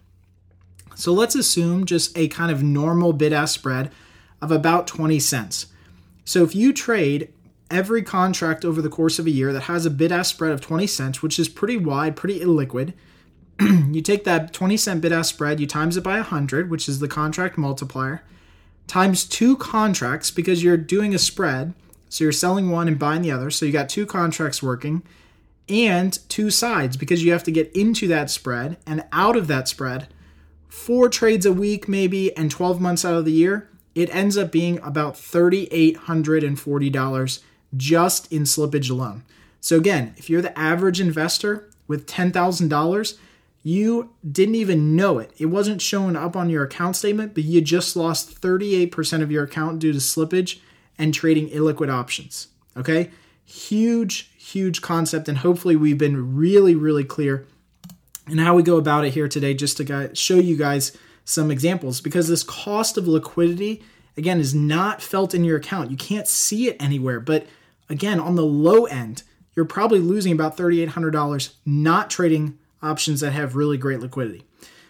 So, 0.96 1.12
let's 1.12 1.36
assume 1.36 1.86
just 1.86 2.16
a 2.18 2.28
kind 2.28 2.50
of 2.50 2.62
normal 2.62 3.12
bid 3.12 3.32
ask 3.32 3.54
spread 3.54 3.92
of 4.42 4.50
about 4.50 4.86
20 4.88 5.20
cents. 5.20 5.66
So, 6.24 6.42
if 6.42 6.54
you 6.54 6.72
trade 6.72 7.32
every 7.70 8.02
contract 8.02 8.64
over 8.64 8.82
the 8.82 8.88
course 8.88 9.18
of 9.18 9.26
a 9.26 9.30
year 9.30 9.52
that 9.52 9.62
has 9.62 9.86
a 9.86 9.90
bid 9.90 10.12
ask 10.12 10.34
spread 10.34 10.52
of 10.52 10.60
20 10.60 10.86
cents, 10.86 11.22
which 11.22 11.38
is 11.38 11.48
pretty 11.48 11.76
wide, 11.76 12.16
pretty 12.16 12.40
illiquid, 12.40 12.92
you 13.60 14.00
take 14.00 14.24
that 14.24 14.52
20 14.52 14.76
cent 14.76 15.00
bid 15.00 15.12
ask 15.12 15.34
spread, 15.34 15.60
you 15.60 15.66
times 15.66 15.96
it 15.96 16.04
by 16.04 16.16
100, 16.16 16.70
which 16.70 16.88
is 16.88 16.98
the 16.98 17.08
contract 17.08 17.58
multiplier, 17.58 18.22
times 18.86 19.24
two 19.24 19.56
contracts 19.56 20.30
because 20.30 20.62
you're 20.62 20.76
doing 20.76 21.14
a 21.14 21.18
spread 21.18 21.74
so 22.10 22.24
you're 22.24 22.32
selling 22.32 22.70
one 22.70 22.88
and 22.88 22.98
buying 22.98 23.22
the 23.22 23.30
other. 23.30 23.50
So 23.50 23.64
you 23.64 23.72
got 23.72 23.88
two 23.88 24.04
contracts 24.04 24.62
working 24.62 25.02
and 25.68 26.18
two 26.28 26.50
sides 26.50 26.96
because 26.96 27.24
you 27.24 27.30
have 27.30 27.44
to 27.44 27.52
get 27.52 27.74
into 27.74 28.08
that 28.08 28.30
spread 28.30 28.76
and 28.84 29.04
out 29.12 29.36
of 29.36 29.46
that 29.46 29.68
spread. 29.68 30.08
Four 30.68 31.08
trades 31.08 31.46
a 31.46 31.52
week, 31.52 31.88
maybe, 31.88 32.36
and 32.36 32.50
12 32.50 32.80
months 32.80 33.04
out 33.04 33.14
of 33.14 33.24
the 33.24 33.32
year, 33.32 33.68
it 33.94 34.12
ends 34.14 34.36
up 34.36 34.50
being 34.50 34.80
about 34.80 35.14
$3,840 35.14 37.40
just 37.76 38.30
in 38.32 38.42
slippage 38.42 38.90
alone. 38.90 39.24
So, 39.60 39.76
again, 39.76 40.14
if 40.16 40.30
you're 40.30 40.42
the 40.42 40.58
average 40.58 41.00
investor 41.00 41.68
with 41.86 42.06
$10,000, 42.06 43.18
you 43.62 44.10
didn't 44.28 44.54
even 44.54 44.96
know 44.96 45.18
it. 45.18 45.32
It 45.38 45.46
wasn't 45.46 45.82
showing 45.82 46.16
up 46.16 46.34
on 46.34 46.48
your 46.48 46.64
account 46.64 46.96
statement, 46.96 47.34
but 47.34 47.44
you 47.44 47.60
just 47.60 47.94
lost 47.94 48.40
38% 48.40 49.22
of 49.22 49.30
your 49.30 49.44
account 49.44 49.80
due 49.80 49.92
to 49.92 49.98
slippage 49.98 50.60
and 50.96 51.12
trading 51.12 51.48
illiquid 51.50 51.92
options. 51.92 52.48
Okay? 52.76 53.10
Huge, 53.44 54.30
huge 54.38 54.80
concept, 54.80 55.28
and 55.28 55.38
hopefully 55.38 55.76
we've 55.76 55.98
been 55.98 56.36
really, 56.36 56.74
really 56.74 57.04
clear 57.04 57.46
in 58.28 58.38
how 58.38 58.54
we 58.54 58.62
go 58.62 58.76
about 58.76 59.04
it 59.04 59.12
here 59.12 59.28
today 59.28 59.54
just 59.54 59.76
to 59.76 60.10
show 60.14 60.36
you 60.36 60.56
guys 60.56 60.96
some 61.24 61.50
examples 61.50 62.00
because 62.00 62.28
this 62.28 62.42
cost 62.42 62.96
of 62.96 63.06
liquidity, 63.08 63.82
again, 64.16 64.40
is 64.40 64.54
not 64.54 65.02
felt 65.02 65.34
in 65.34 65.44
your 65.44 65.56
account. 65.56 65.90
You 65.90 65.96
can't 65.96 66.28
see 66.28 66.68
it 66.68 66.76
anywhere, 66.80 67.20
but 67.20 67.46
again, 67.90 68.18
on 68.18 68.36
the 68.36 68.46
low 68.46 68.86
end, 68.86 69.22
you're 69.54 69.66
probably 69.66 69.98
losing 69.98 70.32
about 70.32 70.56
$3,800 70.56 71.54
not 71.66 72.08
trading 72.08 72.58
options 72.82 73.20
that 73.20 73.32
have 73.32 73.56
really 73.56 73.76
great 73.76 74.00
liquidity. 74.00 74.44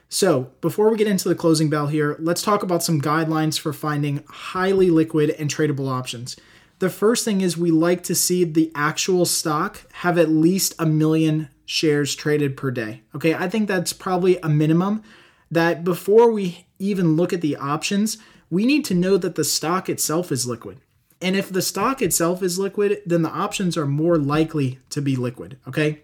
So, 0.08 0.50
before 0.60 0.90
we 0.90 0.96
get 0.96 1.06
into 1.06 1.28
the 1.28 1.36
closing 1.36 1.70
bell 1.70 1.86
here, 1.86 2.16
let's 2.18 2.42
talk 2.42 2.62
about 2.62 2.82
some 2.82 3.00
guidelines 3.00 3.58
for 3.58 3.72
finding 3.72 4.24
highly 4.28 4.90
liquid 4.90 5.30
and 5.30 5.48
tradable 5.48 5.88
options. 5.88 6.36
The 6.80 6.90
first 6.90 7.24
thing 7.24 7.42
is 7.42 7.56
we 7.56 7.70
like 7.70 8.02
to 8.04 8.14
see 8.14 8.42
the 8.42 8.72
actual 8.74 9.24
stock 9.24 9.82
have 9.92 10.18
at 10.18 10.28
least 10.28 10.74
a 10.78 10.86
million 10.86 11.48
shares 11.64 12.16
traded 12.16 12.56
per 12.56 12.72
day. 12.72 13.02
Okay, 13.14 13.34
I 13.34 13.48
think 13.48 13.68
that's 13.68 13.92
probably 13.92 14.38
a 14.38 14.48
minimum 14.48 15.02
that 15.50 15.84
before 15.84 16.32
we 16.32 16.66
even 16.80 17.16
look 17.16 17.32
at 17.32 17.40
the 17.40 17.54
options, 17.54 18.18
we 18.50 18.66
need 18.66 18.84
to 18.86 18.94
know 18.94 19.16
that 19.16 19.36
the 19.36 19.44
stock 19.44 19.88
itself 19.88 20.32
is 20.32 20.46
liquid. 20.46 20.80
And 21.22 21.36
if 21.36 21.50
the 21.50 21.62
stock 21.62 22.00
itself 22.00 22.42
is 22.42 22.58
liquid, 22.58 23.02
then 23.04 23.22
the 23.22 23.30
options 23.30 23.76
are 23.76 23.86
more 23.86 24.16
likely 24.16 24.78
to 24.90 25.02
be 25.02 25.16
liquid, 25.16 25.58
okay? 25.68 26.00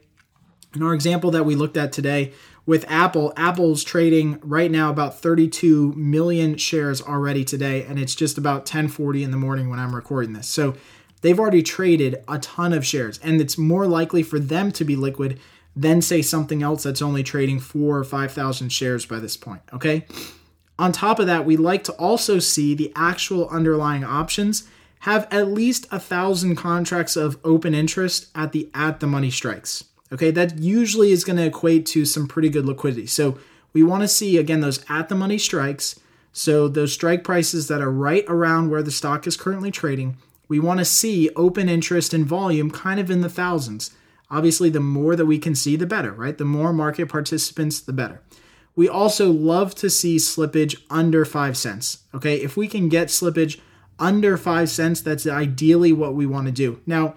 In 0.74 0.82
our 0.82 0.92
example 0.92 1.30
that 1.30 1.46
we 1.46 1.54
looked 1.54 1.78
at 1.78 1.92
today 1.92 2.32
with 2.66 2.84
Apple, 2.88 3.32
Apple's 3.36 3.82
trading 3.82 4.38
right 4.42 4.70
now 4.70 4.90
about 4.90 5.18
32 5.18 5.94
million 5.94 6.56
shares 6.58 7.00
already 7.00 7.44
today, 7.44 7.84
and 7.84 7.98
it's 7.98 8.14
just 8.14 8.36
about 8.36 8.66
10:40 8.66 9.22
in 9.22 9.30
the 9.30 9.36
morning 9.36 9.70
when 9.70 9.78
I'm 9.78 9.94
recording 9.94 10.34
this. 10.34 10.48
So 10.48 10.74
they've 11.22 11.38
already 11.38 11.62
traded 11.62 12.16
a 12.28 12.38
ton 12.38 12.72
of 12.72 12.84
shares, 12.84 13.18
and 13.22 13.40
it's 13.40 13.56
more 13.56 13.86
likely 13.86 14.22
for 14.22 14.38
them 14.38 14.70
to 14.72 14.84
be 14.84 14.96
liquid 14.96 15.38
than 15.74 16.02
say 16.02 16.20
something 16.20 16.62
else 16.62 16.82
that's 16.82 17.02
only 17.02 17.22
trading 17.22 17.60
four 17.60 17.98
or 17.98 18.04
5,000 18.04 18.70
shares 18.70 19.06
by 19.06 19.18
this 19.18 19.36
point. 19.36 19.62
Okay. 19.72 20.06
On 20.78 20.92
top 20.92 21.18
of 21.18 21.26
that, 21.26 21.46
we 21.46 21.56
like 21.56 21.84
to 21.84 21.92
also 21.92 22.38
see 22.38 22.74
the 22.74 22.92
actual 22.94 23.48
underlying 23.48 24.04
options 24.04 24.64
have 25.00 25.28
at 25.30 25.48
least 25.48 25.86
a 25.90 26.00
thousand 26.00 26.56
contracts 26.56 27.16
of 27.16 27.38
open 27.44 27.74
interest 27.74 28.26
at 28.34 28.52
the 28.52 28.70
at 28.74 29.00
the 29.00 29.06
money 29.06 29.30
strikes. 29.30 29.84
Okay, 30.12 30.30
that 30.30 30.58
usually 30.58 31.10
is 31.10 31.24
going 31.24 31.36
to 31.36 31.46
equate 31.46 31.86
to 31.86 32.04
some 32.04 32.28
pretty 32.28 32.48
good 32.48 32.64
liquidity. 32.64 33.06
So 33.06 33.38
we 33.72 33.82
want 33.82 34.02
to 34.02 34.08
see 34.08 34.36
again 34.38 34.60
those 34.60 34.84
at 34.88 35.08
the 35.08 35.14
money 35.14 35.38
strikes. 35.38 35.98
So 36.32 36.68
those 36.68 36.92
strike 36.92 37.24
prices 37.24 37.68
that 37.68 37.80
are 37.80 37.90
right 37.90 38.24
around 38.28 38.70
where 38.70 38.82
the 38.82 38.90
stock 38.90 39.26
is 39.26 39.36
currently 39.36 39.70
trading. 39.70 40.16
We 40.48 40.60
want 40.60 40.78
to 40.78 40.84
see 40.84 41.30
open 41.34 41.68
interest 41.68 42.14
and 42.14 42.24
volume 42.24 42.70
kind 42.70 43.00
of 43.00 43.10
in 43.10 43.20
the 43.20 43.28
thousands. 43.28 43.90
Obviously, 44.30 44.70
the 44.70 44.80
more 44.80 45.16
that 45.16 45.26
we 45.26 45.38
can 45.38 45.54
see, 45.54 45.76
the 45.76 45.86
better, 45.86 46.12
right? 46.12 46.36
The 46.36 46.44
more 46.44 46.72
market 46.72 47.08
participants, 47.08 47.80
the 47.80 47.92
better. 47.92 48.20
We 48.74 48.88
also 48.88 49.30
love 49.30 49.74
to 49.76 49.88
see 49.88 50.16
slippage 50.16 50.76
under 50.90 51.24
5 51.24 51.56
cents. 51.56 52.00
Okay, 52.14 52.36
if 52.36 52.56
we 52.56 52.68
can 52.68 52.88
get 52.88 53.08
slippage 53.08 53.58
under 53.98 54.36
5 54.36 54.68
cents, 54.68 55.00
that's 55.00 55.26
ideally 55.26 55.92
what 55.92 56.14
we 56.14 56.26
want 56.26 56.46
to 56.46 56.52
do. 56.52 56.80
Now, 56.86 57.16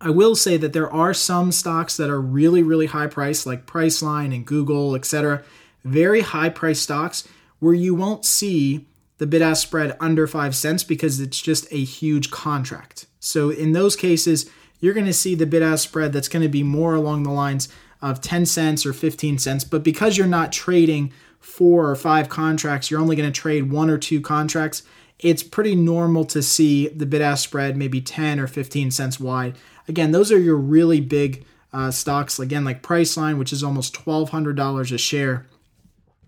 I 0.00 0.10
will 0.10 0.34
say 0.34 0.56
that 0.56 0.72
there 0.72 0.92
are 0.92 1.14
some 1.14 1.52
stocks 1.52 1.96
that 1.96 2.10
are 2.10 2.20
really, 2.20 2.62
really 2.62 2.86
high 2.86 3.06
price, 3.06 3.46
like 3.46 3.66
Priceline 3.66 4.34
and 4.34 4.44
Google, 4.44 4.96
etc. 4.96 5.44
Very 5.84 6.22
high 6.22 6.48
price 6.48 6.80
stocks 6.80 7.28
where 7.60 7.74
you 7.74 7.94
won't 7.94 8.24
see 8.24 8.86
the 9.18 9.26
bid 9.26 9.42
ask 9.42 9.62
spread 9.62 9.96
under 10.00 10.26
five 10.26 10.56
cents 10.56 10.82
because 10.82 11.20
it's 11.20 11.40
just 11.40 11.72
a 11.72 11.84
huge 11.84 12.32
contract. 12.32 13.06
So 13.20 13.50
in 13.50 13.70
those 13.70 13.94
cases, 13.94 14.50
you're 14.80 14.94
going 14.94 15.06
to 15.06 15.12
see 15.12 15.36
the 15.36 15.46
bid 15.46 15.62
ask 15.62 15.84
spread 15.84 16.12
that's 16.12 16.26
going 16.26 16.42
to 16.42 16.48
be 16.48 16.64
more 16.64 16.96
along 16.96 17.22
the 17.22 17.30
lines 17.30 17.68
of 18.00 18.20
10 18.20 18.46
cents 18.46 18.84
or 18.84 18.92
15 18.92 19.38
cents. 19.38 19.62
But 19.62 19.84
because 19.84 20.18
you're 20.18 20.26
not 20.26 20.50
trading 20.50 21.12
four 21.38 21.88
or 21.88 21.94
five 21.94 22.28
contracts, 22.28 22.90
you're 22.90 23.00
only 23.00 23.14
going 23.14 23.32
to 23.32 23.40
trade 23.40 23.70
one 23.70 23.88
or 23.88 23.98
two 23.98 24.20
contracts. 24.20 24.82
It's 25.22 25.42
pretty 25.42 25.74
normal 25.76 26.24
to 26.26 26.42
see 26.42 26.88
the 26.88 27.06
bid 27.06 27.22
ask 27.22 27.44
spread 27.44 27.76
maybe 27.76 28.00
10 28.00 28.40
or 28.40 28.46
15 28.46 28.90
cents 28.90 29.20
wide. 29.20 29.56
Again, 29.88 30.10
those 30.10 30.30
are 30.32 30.38
your 30.38 30.56
really 30.56 31.00
big 31.00 31.44
uh, 31.72 31.90
stocks, 31.90 32.38
again, 32.38 32.64
like 32.64 32.82
Priceline, 32.82 33.38
which 33.38 33.52
is 33.52 33.62
almost 33.62 33.94
$1,200 33.94 34.92
a 34.92 34.98
share. 34.98 35.46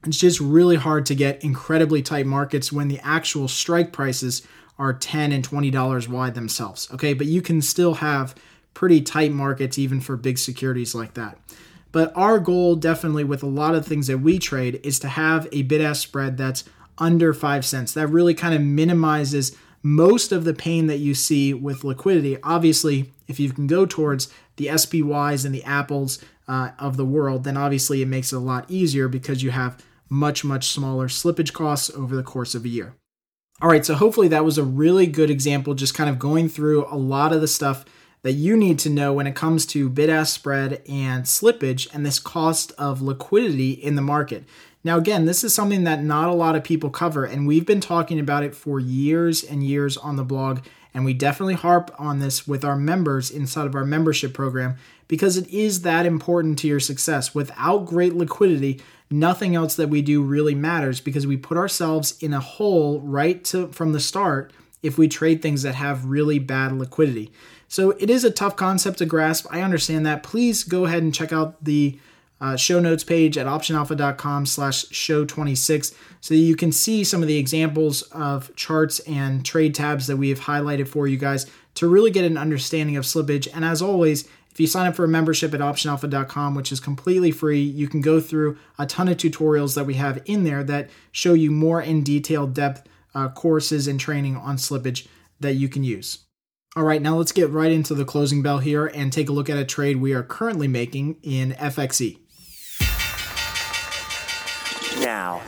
It's 0.06 0.18
just 0.18 0.40
really 0.40 0.76
hard 0.76 1.06
to 1.06 1.14
get 1.14 1.42
incredibly 1.42 2.02
tight 2.02 2.26
markets 2.26 2.72
when 2.72 2.88
the 2.88 3.00
actual 3.00 3.48
strike 3.48 3.92
prices 3.92 4.46
are 4.78 4.92
10 4.92 5.32
and 5.32 5.44
20 5.44 5.70
dollars 5.70 6.08
wide 6.08 6.34
themselves. 6.34 6.88
Okay, 6.92 7.14
but 7.14 7.26
you 7.26 7.40
can 7.40 7.62
still 7.62 7.94
have 7.94 8.34
pretty 8.74 9.00
tight 9.00 9.32
markets 9.32 9.78
even 9.78 10.00
for 10.00 10.16
big 10.16 10.36
securities 10.38 10.94
like 10.94 11.14
that. 11.14 11.38
But 11.92 12.12
our 12.16 12.40
goal 12.40 12.74
definitely 12.74 13.22
with 13.22 13.42
a 13.42 13.46
lot 13.46 13.76
of 13.76 13.86
things 13.86 14.08
that 14.08 14.18
we 14.18 14.38
trade 14.40 14.80
is 14.82 14.98
to 15.00 15.08
have 15.08 15.48
a 15.52 15.62
bid 15.62 15.80
ask 15.80 16.02
spread 16.02 16.36
that's 16.36 16.64
under 16.98 17.32
5 17.32 17.64
cents. 17.64 17.92
That 17.92 18.08
really 18.08 18.34
kind 18.34 18.54
of 18.54 18.62
minimizes 18.62 19.56
most 19.82 20.32
of 20.32 20.44
the 20.44 20.54
pain 20.54 20.86
that 20.86 20.98
you 20.98 21.14
see 21.14 21.52
with 21.52 21.84
liquidity. 21.84 22.38
Obviously, 22.42 23.12
if 23.28 23.38
you 23.38 23.50
can 23.50 23.66
go 23.66 23.84
towards 23.84 24.32
the 24.56 24.66
SPYs 24.66 25.44
and 25.44 25.54
the 25.54 25.64
Apples 25.64 26.18
uh, 26.48 26.70
of 26.78 26.96
the 26.96 27.04
world, 27.04 27.44
then 27.44 27.56
obviously 27.56 28.00
it 28.02 28.08
makes 28.08 28.32
it 28.32 28.36
a 28.36 28.40
lot 28.40 28.70
easier 28.70 29.08
because 29.08 29.42
you 29.42 29.50
have 29.50 29.84
much, 30.08 30.44
much 30.44 30.68
smaller 30.68 31.08
slippage 31.08 31.52
costs 31.52 31.90
over 31.90 32.16
the 32.16 32.22
course 32.22 32.54
of 32.54 32.64
a 32.64 32.68
year. 32.68 32.94
All 33.60 33.68
right, 33.68 33.84
so 33.84 33.94
hopefully 33.94 34.28
that 34.28 34.44
was 34.44 34.58
a 34.58 34.64
really 34.64 35.06
good 35.06 35.30
example, 35.30 35.74
just 35.74 35.94
kind 35.94 36.10
of 36.10 36.18
going 36.18 36.48
through 36.48 36.86
a 36.90 36.96
lot 36.96 37.32
of 37.32 37.40
the 37.40 37.48
stuff 37.48 37.84
that 38.22 38.32
you 38.32 38.56
need 38.56 38.78
to 38.80 38.90
know 38.90 39.12
when 39.12 39.26
it 39.26 39.36
comes 39.36 39.66
to 39.66 39.88
bid 39.88 40.10
ask 40.10 40.34
spread 40.34 40.82
and 40.88 41.24
slippage 41.24 41.92
and 41.94 42.04
this 42.04 42.18
cost 42.18 42.72
of 42.78 43.02
liquidity 43.02 43.72
in 43.72 43.96
the 43.96 44.02
market. 44.02 44.44
Now, 44.84 44.98
again, 44.98 45.24
this 45.24 45.42
is 45.42 45.54
something 45.54 45.84
that 45.84 46.04
not 46.04 46.28
a 46.28 46.34
lot 46.34 46.54
of 46.54 46.62
people 46.62 46.90
cover, 46.90 47.24
and 47.24 47.46
we've 47.46 47.64
been 47.64 47.80
talking 47.80 48.20
about 48.20 48.44
it 48.44 48.54
for 48.54 48.78
years 48.78 49.42
and 49.42 49.64
years 49.64 49.96
on 49.96 50.16
the 50.16 50.24
blog. 50.24 50.60
And 50.92 51.04
we 51.04 51.12
definitely 51.12 51.54
harp 51.54 51.92
on 51.98 52.20
this 52.20 52.46
with 52.46 52.64
our 52.64 52.76
members 52.76 53.28
inside 53.28 53.66
of 53.66 53.74
our 53.74 53.84
membership 53.84 54.32
program 54.32 54.76
because 55.08 55.36
it 55.36 55.48
is 55.48 55.82
that 55.82 56.06
important 56.06 56.56
to 56.60 56.68
your 56.68 56.78
success. 56.78 57.34
Without 57.34 57.86
great 57.86 58.14
liquidity, 58.14 58.80
nothing 59.10 59.56
else 59.56 59.74
that 59.74 59.88
we 59.88 60.02
do 60.02 60.22
really 60.22 60.54
matters 60.54 61.00
because 61.00 61.26
we 61.26 61.36
put 61.36 61.58
ourselves 61.58 62.16
in 62.20 62.32
a 62.32 62.38
hole 62.38 63.00
right 63.00 63.42
to, 63.44 63.68
from 63.68 63.92
the 63.92 63.98
start 63.98 64.52
if 64.84 64.96
we 64.96 65.08
trade 65.08 65.42
things 65.42 65.62
that 65.62 65.74
have 65.74 66.04
really 66.04 66.38
bad 66.38 66.70
liquidity. 66.70 67.32
So 67.66 67.90
it 67.92 68.08
is 68.08 68.22
a 68.22 68.30
tough 68.30 68.54
concept 68.54 68.98
to 68.98 69.06
grasp. 69.06 69.46
I 69.50 69.62
understand 69.62 70.06
that. 70.06 70.22
Please 70.22 70.62
go 70.62 70.84
ahead 70.84 71.02
and 71.02 71.12
check 71.12 71.32
out 71.32 71.64
the 71.64 71.98
uh, 72.40 72.56
show 72.56 72.80
notes 72.80 73.04
page 73.04 73.38
at 73.38 73.46
optionalpha.com 73.46 74.46
slash 74.46 74.86
show 74.90 75.24
26 75.24 75.94
so 76.20 76.34
you 76.34 76.56
can 76.56 76.72
see 76.72 77.04
some 77.04 77.22
of 77.22 77.28
the 77.28 77.38
examples 77.38 78.02
of 78.12 78.54
charts 78.56 78.98
and 79.00 79.44
trade 79.44 79.74
tabs 79.74 80.06
that 80.06 80.16
we 80.16 80.28
have 80.28 80.40
highlighted 80.40 80.88
for 80.88 81.06
you 81.06 81.16
guys 81.16 81.46
to 81.74 81.88
really 81.88 82.10
get 82.10 82.24
an 82.24 82.38
understanding 82.38 82.96
of 82.96 83.04
slippage. 83.04 83.48
And 83.52 83.64
as 83.64 83.80
always, 83.82 84.28
if 84.50 84.60
you 84.60 84.66
sign 84.66 84.86
up 84.86 84.94
for 84.94 85.04
a 85.04 85.08
membership 85.08 85.52
at 85.52 85.60
optionalpha.com, 85.60 86.54
which 86.54 86.70
is 86.70 86.78
completely 86.78 87.32
free, 87.32 87.60
you 87.60 87.88
can 87.88 88.00
go 88.00 88.20
through 88.20 88.56
a 88.78 88.86
ton 88.86 89.08
of 89.08 89.16
tutorials 89.16 89.74
that 89.74 89.84
we 89.84 89.94
have 89.94 90.22
in 90.26 90.44
there 90.44 90.62
that 90.62 90.90
show 91.10 91.34
you 91.34 91.50
more 91.50 91.82
in 91.82 92.04
detail 92.04 92.46
depth 92.46 92.86
uh, 93.14 93.28
courses 93.30 93.88
and 93.88 93.98
training 93.98 94.36
on 94.36 94.56
slippage 94.56 95.08
that 95.40 95.54
you 95.54 95.68
can 95.68 95.82
use. 95.82 96.20
All 96.76 96.84
right, 96.84 97.02
now 97.02 97.16
let's 97.16 97.32
get 97.32 97.50
right 97.50 97.70
into 97.70 97.94
the 97.94 98.04
closing 98.04 98.42
bell 98.42 98.58
here 98.58 98.86
and 98.86 99.12
take 99.12 99.28
a 99.28 99.32
look 99.32 99.48
at 99.48 99.56
a 99.56 99.64
trade 99.64 99.96
we 99.96 100.12
are 100.12 100.24
currently 100.24 100.66
making 100.66 101.16
in 101.22 101.52
FXE. 101.52 102.18
Now, 105.04 105.42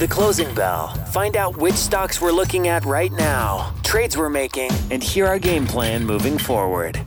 the 0.00 0.08
closing 0.08 0.52
bell. 0.52 0.88
Find 1.12 1.36
out 1.36 1.56
which 1.56 1.76
stocks 1.76 2.20
we're 2.20 2.32
looking 2.32 2.66
at 2.66 2.84
right 2.84 3.12
now, 3.12 3.72
trades 3.84 4.16
we're 4.16 4.28
making, 4.28 4.72
and 4.90 5.00
hear 5.00 5.28
our 5.28 5.38
game 5.38 5.64
plan 5.64 6.04
moving 6.04 6.36
forward. 6.36 7.00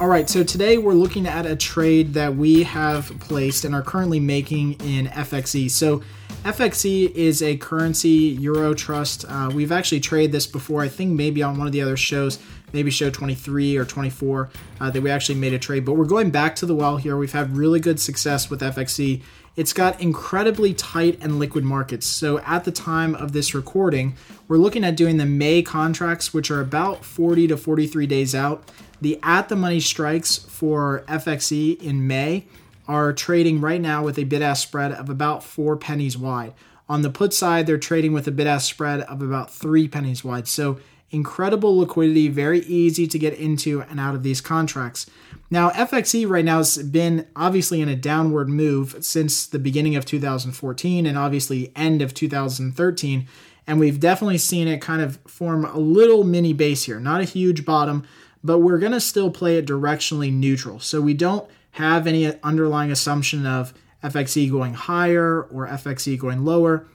All 0.00 0.08
right, 0.08 0.30
so 0.30 0.42
today 0.42 0.78
we're 0.78 0.94
looking 0.94 1.26
at 1.26 1.44
a 1.44 1.54
trade 1.54 2.14
that 2.14 2.34
we 2.34 2.62
have 2.62 3.12
placed 3.20 3.66
and 3.66 3.74
are 3.74 3.82
currently 3.82 4.20
making 4.20 4.80
in 4.80 5.06
FXE. 5.08 5.70
So, 5.70 6.02
FXE 6.44 7.12
is 7.12 7.42
a 7.42 7.58
currency 7.58 8.08
Euro 8.40 8.72
trust. 8.72 9.26
Uh, 9.28 9.50
we've 9.52 9.70
actually 9.70 10.00
traded 10.00 10.32
this 10.32 10.46
before, 10.46 10.80
I 10.80 10.88
think 10.88 11.12
maybe 11.12 11.42
on 11.42 11.58
one 11.58 11.66
of 11.66 11.72
the 11.74 11.82
other 11.82 11.98
shows, 11.98 12.38
maybe 12.72 12.90
show 12.90 13.10
23 13.10 13.76
or 13.76 13.84
24, 13.84 14.48
uh, 14.80 14.90
that 14.90 15.02
we 15.02 15.10
actually 15.10 15.34
made 15.34 15.52
a 15.52 15.58
trade. 15.58 15.84
But 15.84 15.94
we're 15.94 16.06
going 16.06 16.30
back 16.30 16.56
to 16.56 16.66
the 16.66 16.74
well 16.74 16.96
here. 16.96 17.14
We've 17.18 17.30
had 17.30 17.54
really 17.54 17.78
good 17.78 18.00
success 18.00 18.48
with 18.48 18.62
FXE. 18.62 19.20
It's 19.54 19.74
got 19.74 20.00
incredibly 20.00 20.72
tight 20.72 21.18
and 21.20 21.38
liquid 21.38 21.62
markets. 21.62 22.06
So 22.06 22.38
at 22.38 22.64
the 22.64 22.72
time 22.72 23.14
of 23.14 23.32
this 23.32 23.54
recording, 23.54 24.16
we're 24.48 24.56
looking 24.56 24.82
at 24.82 24.96
doing 24.96 25.18
the 25.18 25.26
May 25.26 25.60
contracts, 25.60 26.32
which 26.32 26.50
are 26.50 26.62
about 26.62 27.04
40 27.04 27.48
to 27.48 27.58
43 27.58 28.06
days 28.06 28.34
out. 28.34 28.66
The 29.02 29.18
at 29.22 29.50
the 29.50 29.56
money 29.56 29.80
strikes 29.80 30.38
for 30.38 31.04
FXE 31.06 31.82
in 31.82 32.06
May 32.06 32.46
are 32.90 33.12
trading 33.12 33.60
right 33.60 33.80
now 33.80 34.02
with 34.02 34.18
a 34.18 34.24
bid 34.24 34.42
ask 34.42 34.66
spread 34.66 34.90
of 34.90 35.08
about 35.08 35.44
four 35.44 35.76
pennies 35.76 36.18
wide. 36.18 36.52
On 36.88 37.02
the 37.02 37.10
put 37.10 37.32
side, 37.32 37.68
they're 37.68 37.78
trading 37.78 38.12
with 38.12 38.26
a 38.26 38.32
bid 38.32 38.48
ask 38.48 38.68
spread 38.68 39.02
of 39.02 39.22
about 39.22 39.48
three 39.48 39.86
pennies 39.86 40.24
wide. 40.24 40.48
So 40.48 40.80
incredible 41.12 41.78
liquidity, 41.78 42.26
very 42.26 42.62
easy 42.62 43.06
to 43.06 43.16
get 43.16 43.34
into 43.34 43.82
and 43.82 44.00
out 44.00 44.16
of 44.16 44.24
these 44.24 44.40
contracts. 44.40 45.08
Now, 45.50 45.70
FXE 45.70 46.28
right 46.28 46.44
now 46.44 46.56
has 46.58 46.78
been 46.78 47.28
obviously 47.36 47.80
in 47.80 47.88
a 47.88 47.94
downward 47.94 48.48
move 48.48 48.96
since 49.02 49.46
the 49.46 49.60
beginning 49.60 49.94
of 49.94 50.04
2014 50.04 51.06
and 51.06 51.16
obviously 51.16 51.70
end 51.76 52.02
of 52.02 52.12
2013. 52.12 53.28
And 53.68 53.78
we've 53.78 54.00
definitely 54.00 54.38
seen 54.38 54.66
it 54.66 54.80
kind 54.80 55.00
of 55.00 55.20
form 55.28 55.64
a 55.64 55.78
little 55.78 56.24
mini 56.24 56.52
base 56.52 56.86
here. 56.86 56.98
Not 56.98 57.20
a 57.20 57.24
huge 57.24 57.64
bottom, 57.64 58.04
but 58.42 58.58
we're 58.58 58.78
going 58.78 58.90
to 58.90 59.00
still 59.00 59.30
play 59.30 59.58
it 59.58 59.66
directionally 59.66 60.32
neutral. 60.32 60.80
So 60.80 61.00
we 61.00 61.14
don't 61.14 61.48
have 61.72 62.06
any 62.06 62.32
underlying 62.42 62.90
assumption 62.90 63.46
of 63.46 63.72
FXE 64.02 64.50
going 64.50 64.74
higher 64.74 65.42
or 65.42 65.66
FXE 65.68 66.18
going 66.18 66.44
lower. 66.44 66.86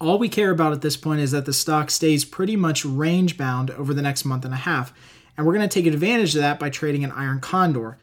All 0.00 0.18
we 0.18 0.28
care 0.28 0.50
about 0.50 0.72
at 0.72 0.82
this 0.82 0.96
point 0.96 1.20
is 1.20 1.30
that 1.30 1.46
the 1.46 1.52
stock 1.52 1.90
stays 1.90 2.24
pretty 2.24 2.56
much 2.56 2.84
range 2.84 3.38
bound 3.38 3.70
over 3.70 3.94
the 3.94 4.02
next 4.02 4.24
month 4.24 4.44
and 4.44 4.52
a 4.52 4.58
half. 4.58 4.92
And 5.36 5.46
we're 5.46 5.54
going 5.54 5.68
to 5.68 5.74
take 5.82 5.90
advantage 5.90 6.34
of 6.34 6.42
that 6.42 6.58
by 6.58 6.70
trading 6.70 7.04
an 7.04 7.12
iron 7.12 7.40
condor. 7.40 7.98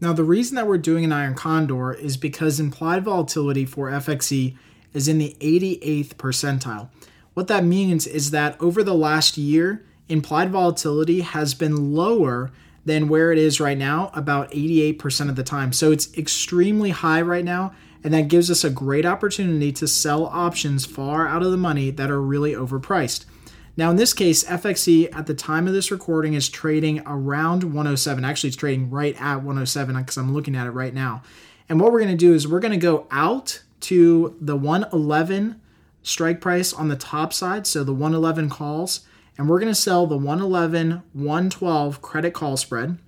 Now, 0.00 0.12
the 0.12 0.24
reason 0.24 0.56
that 0.56 0.66
we're 0.66 0.78
doing 0.78 1.04
an 1.04 1.12
iron 1.12 1.34
condor 1.34 1.92
is 1.92 2.16
because 2.16 2.58
implied 2.58 3.04
volatility 3.04 3.64
for 3.64 3.88
FXE 3.90 4.56
is 4.92 5.08
in 5.08 5.18
the 5.18 5.36
88th 5.40 6.14
percentile. 6.14 6.90
What 7.34 7.46
that 7.48 7.64
means 7.64 8.06
is 8.06 8.30
that 8.32 8.60
over 8.60 8.82
the 8.82 8.94
last 8.94 9.38
year, 9.38 9.86
implied 10.08 10.50
volatility 10.50 11.20
has 11.20 11.54
been 11.54 11.94
lower 11.94 12.50
than 12.84 13.08
where 13.08 13.32
it 13.32 13.38
is 13.38 13.60
right 13.60 13.78
now, 13.78 14.10
about 14.14 14.50
88% 14.50 15.28
of 15.28 15.36
the 15.36 15.44
time. 15.44 15.72
So 15.72 15.92
it's 15.92 16.16
extremely 16.16 16.90
high 16.90 17.22
right 17.22 17.44
now, 17.44 17.72
and 18.02 18.12
that 18.12 18.28
gives 18.28 18.50
us 18.50 18.64
a 18.64 18.70
great 18.70 19.06
opportunity 19.06 19.72
to 19.72 19.86
sell 19.86 20.26
options 20.26 20.84
far 20.84 21.28
out 21.28 21.42
of 21.42 21.50
the 21.50 21.56
money 21.56 21.90
that 21.90 22.10
are 22.10 22.20
really 22.20 22.52
overpriced. 22.52 23.24
Now, 23.76 23.90
in 23.90 23.96
this 23.96 24.12
case, 24.12 24.44
FXE 24.44 25.14
at 25.16 25.26
the 25.26 25.34
time 25.34 25.66
of 25.66 25.72
this 25.72 25.90
recording 25.90 26.34
is 26.34 26.48
trading 26.48 27.00
around 27.06 27.64
107. 27.64 28.24
Actually, 28.24 28.48
it's 28.48 28.56
trading 28.56 28.90
right 28.90 29.18
at 29.18 29.36
107 29.36 29.96
because 29.96 30.18
I'm 30.18 30.34
looking 30.34 30.54
at 30.54 30.66
it 30.66 30.72
right 30.72 30.92
now. 30.92 31.22
And 31.68 31.80
what 31.80 31.90
we're 31.90 32.00
going 32.00 32.10
to 32.10 32.16
do 32.16 32.34
is 32.34 32.46
we're 32.46 32.60
going 32.60 32.72
to 32.72 32.76
go 32.78 33.06
out 33.10 33.62
to 33.80 34.36
the 34.40 34.56
111 34.56 35.58
strike 36.02 36.40
price 36.40 36.72
on 36.74 36.88
the 36.88 36.96
top 36.96 37.32
side, 37.32 37.66
so 37.66 37.82
the 37.82 37.94
111 37.94 38.50
calls, 38.50 39.06
and 39.38 39.48
we're 39.48 39.58
going 39.58 39.72
to 39.72 39.74
sell 39.74 40.06
the 40.06 40.16
111 40.16 41.02
112 41.12 42.02
credit 42.02 42.34
call 42.34 42.56
spread. 42.56 42.98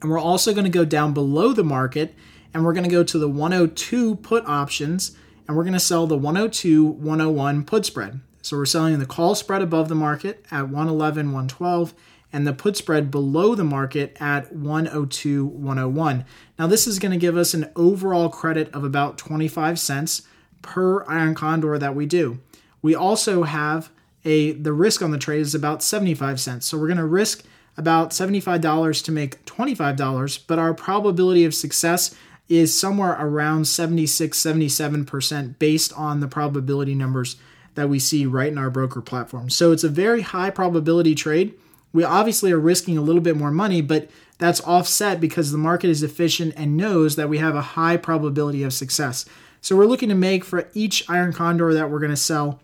And 0.00 0.10
we're 0.10 0.18
also 0.18 0.52
going 0.52 0.64
to 0.64 0.70
go 0.70 0.84
down 0.84 1.14
below 1.14 1.52
the 1.52 1.64
market 1.64 2.14
and 2.52 2.64
we're 2.64 2.72
going 2.72 2.84
to 2.84 2.90
go 2.90 3.04
to 3.04 3.18
the 3.18 3.28
102 3.28 4.16
put 4.16 4.44
options 4.46 5.16
and 5.46 5.56
we're 5.56 5.62
going 5.62 5.72
to 5.72 5.80
sell 5.80 6.06
the 6.06 6.16
102 6.16 6.84
101 6.84 7.64
put 7.64 7.86
spread. 7.86 8.20
So 8.42 8.56
we're 8.56 8.66
selling 8.66 8.98
the 8.98 9.06
call 9.06 9.34
spread 9.34 9.62
above 9.62 9.88
the 9.88 9.94
market 9.94 10.44
at 10.50 10.68
111 10.68 11.26
112 11.26 11.94
and 12.32 12.46
the 12.46 12.52
put 12.52 12.76
spread 12.76 13.10
below 13.10 13.54
the 13.54 13.64
market 13.64 14.16
at 14.20 14.52
102 14.54 15.46
101. 15.46 16.24
Now 16.58 16.66
this 16.66 16.86
is 16.86 16.98
going 16.98 17.12
to 17.12 17.18
give 17.18 17.36
us 17.36 17.54
an 17.54 17.70
overall 17.76 18.28
credit 18.28 18.72
of 18.74 18.84
about 18.84 19.18
25 19.18 19.78
cents 19.78 20.22
per 20.62 21.04
iron 21.08 21.34
condor 21.34 21.78
that 21.78 21.94
we 21.94 22.06
do. 22.06 22.40
We 22.82 22.94
also 22.94 23.44
have 23.44 23.90
a 24.26 24.52
the 24.52 24.72
risk 24.72 25.00
on 25.00 25.12
the 25.12 25.18
trade 25.18 25.40
is 25.40 25.54
about 25.54 25.82
75 25.82 26.40
cents. 26.40 26.66
So 26.66 26.76
we're 26.76 26.88
going 26.88 26.98
to 26.98 27.06
risk 27.06 27.44
about 27.76 28.10
$75 28.10 29.04
to 29.04 29.12
make 29.12 29.44
$25, 29.44 30.40
but 30.46 30.58
our 30.58 30.74
probability 30.74 31.44
of 31.44 31.54
success 31.54 32.14
is 32.48 32.78
somewhere 32.78 33.16
around 33.18 33.66
76 33.66 34.38
77% 34.38 35.58
based 35.58 35.92
on 35.94 36.20
the 36.20 36.28
probability 36.28 36.94
numbers 36.94 37.36
that 37.74 37.88
we 37.88 37.98
see 37.98 38.24
right 38.24 38.50
in 38.50 38.58
our 38.58 38.70
broker 38.70 39.00
platform. 39.00 39.50
So 39.50 39.72
it's 39.72 39.84
a 39.84 39.88
very 39.88 40.22
high 40.22 40.50
probability 40.50 41.14
trade. 41.14 41.54
We 41.92 42.04
obviously 42.04 42.52
are 42.52 42.58
risking 42.58 42.96
a 42.96 43.02
little 43.02 43.20
bit 43.20 43.36
more 43.36 43.50
money, 43.50 43.80
but 43.80 44.10
that's 44.38 44.60
offset 44.62 45.20
because 45.20 45.50
the 45.50 45.58
market 45.58 45.90
is 45.90 46.02
efficient 46.02 46.54
and 46.56 46.76
knows 46.76 47.16
that 47.16 47.28
we 47.28 47.38
have 47.38 47.54
a 47.54 47.62
high 47.62 47.96
probability 47.96 48.62
of 48.62 48.72
success. 48.72 49.24
So 49.60 49.76
we're 49.76 49.86
looking 49.86 50.08
to 50.10 50.14
make 50.14 50.44
for 50.44 50.68
each 50.74 51.08
iron 51.08 51.32
condor 51.32 51.72
that 51.74 51.90
we're 51.90 51.98
going 51.98 52.10
to 52.10 52.16
sell 52.16 52.60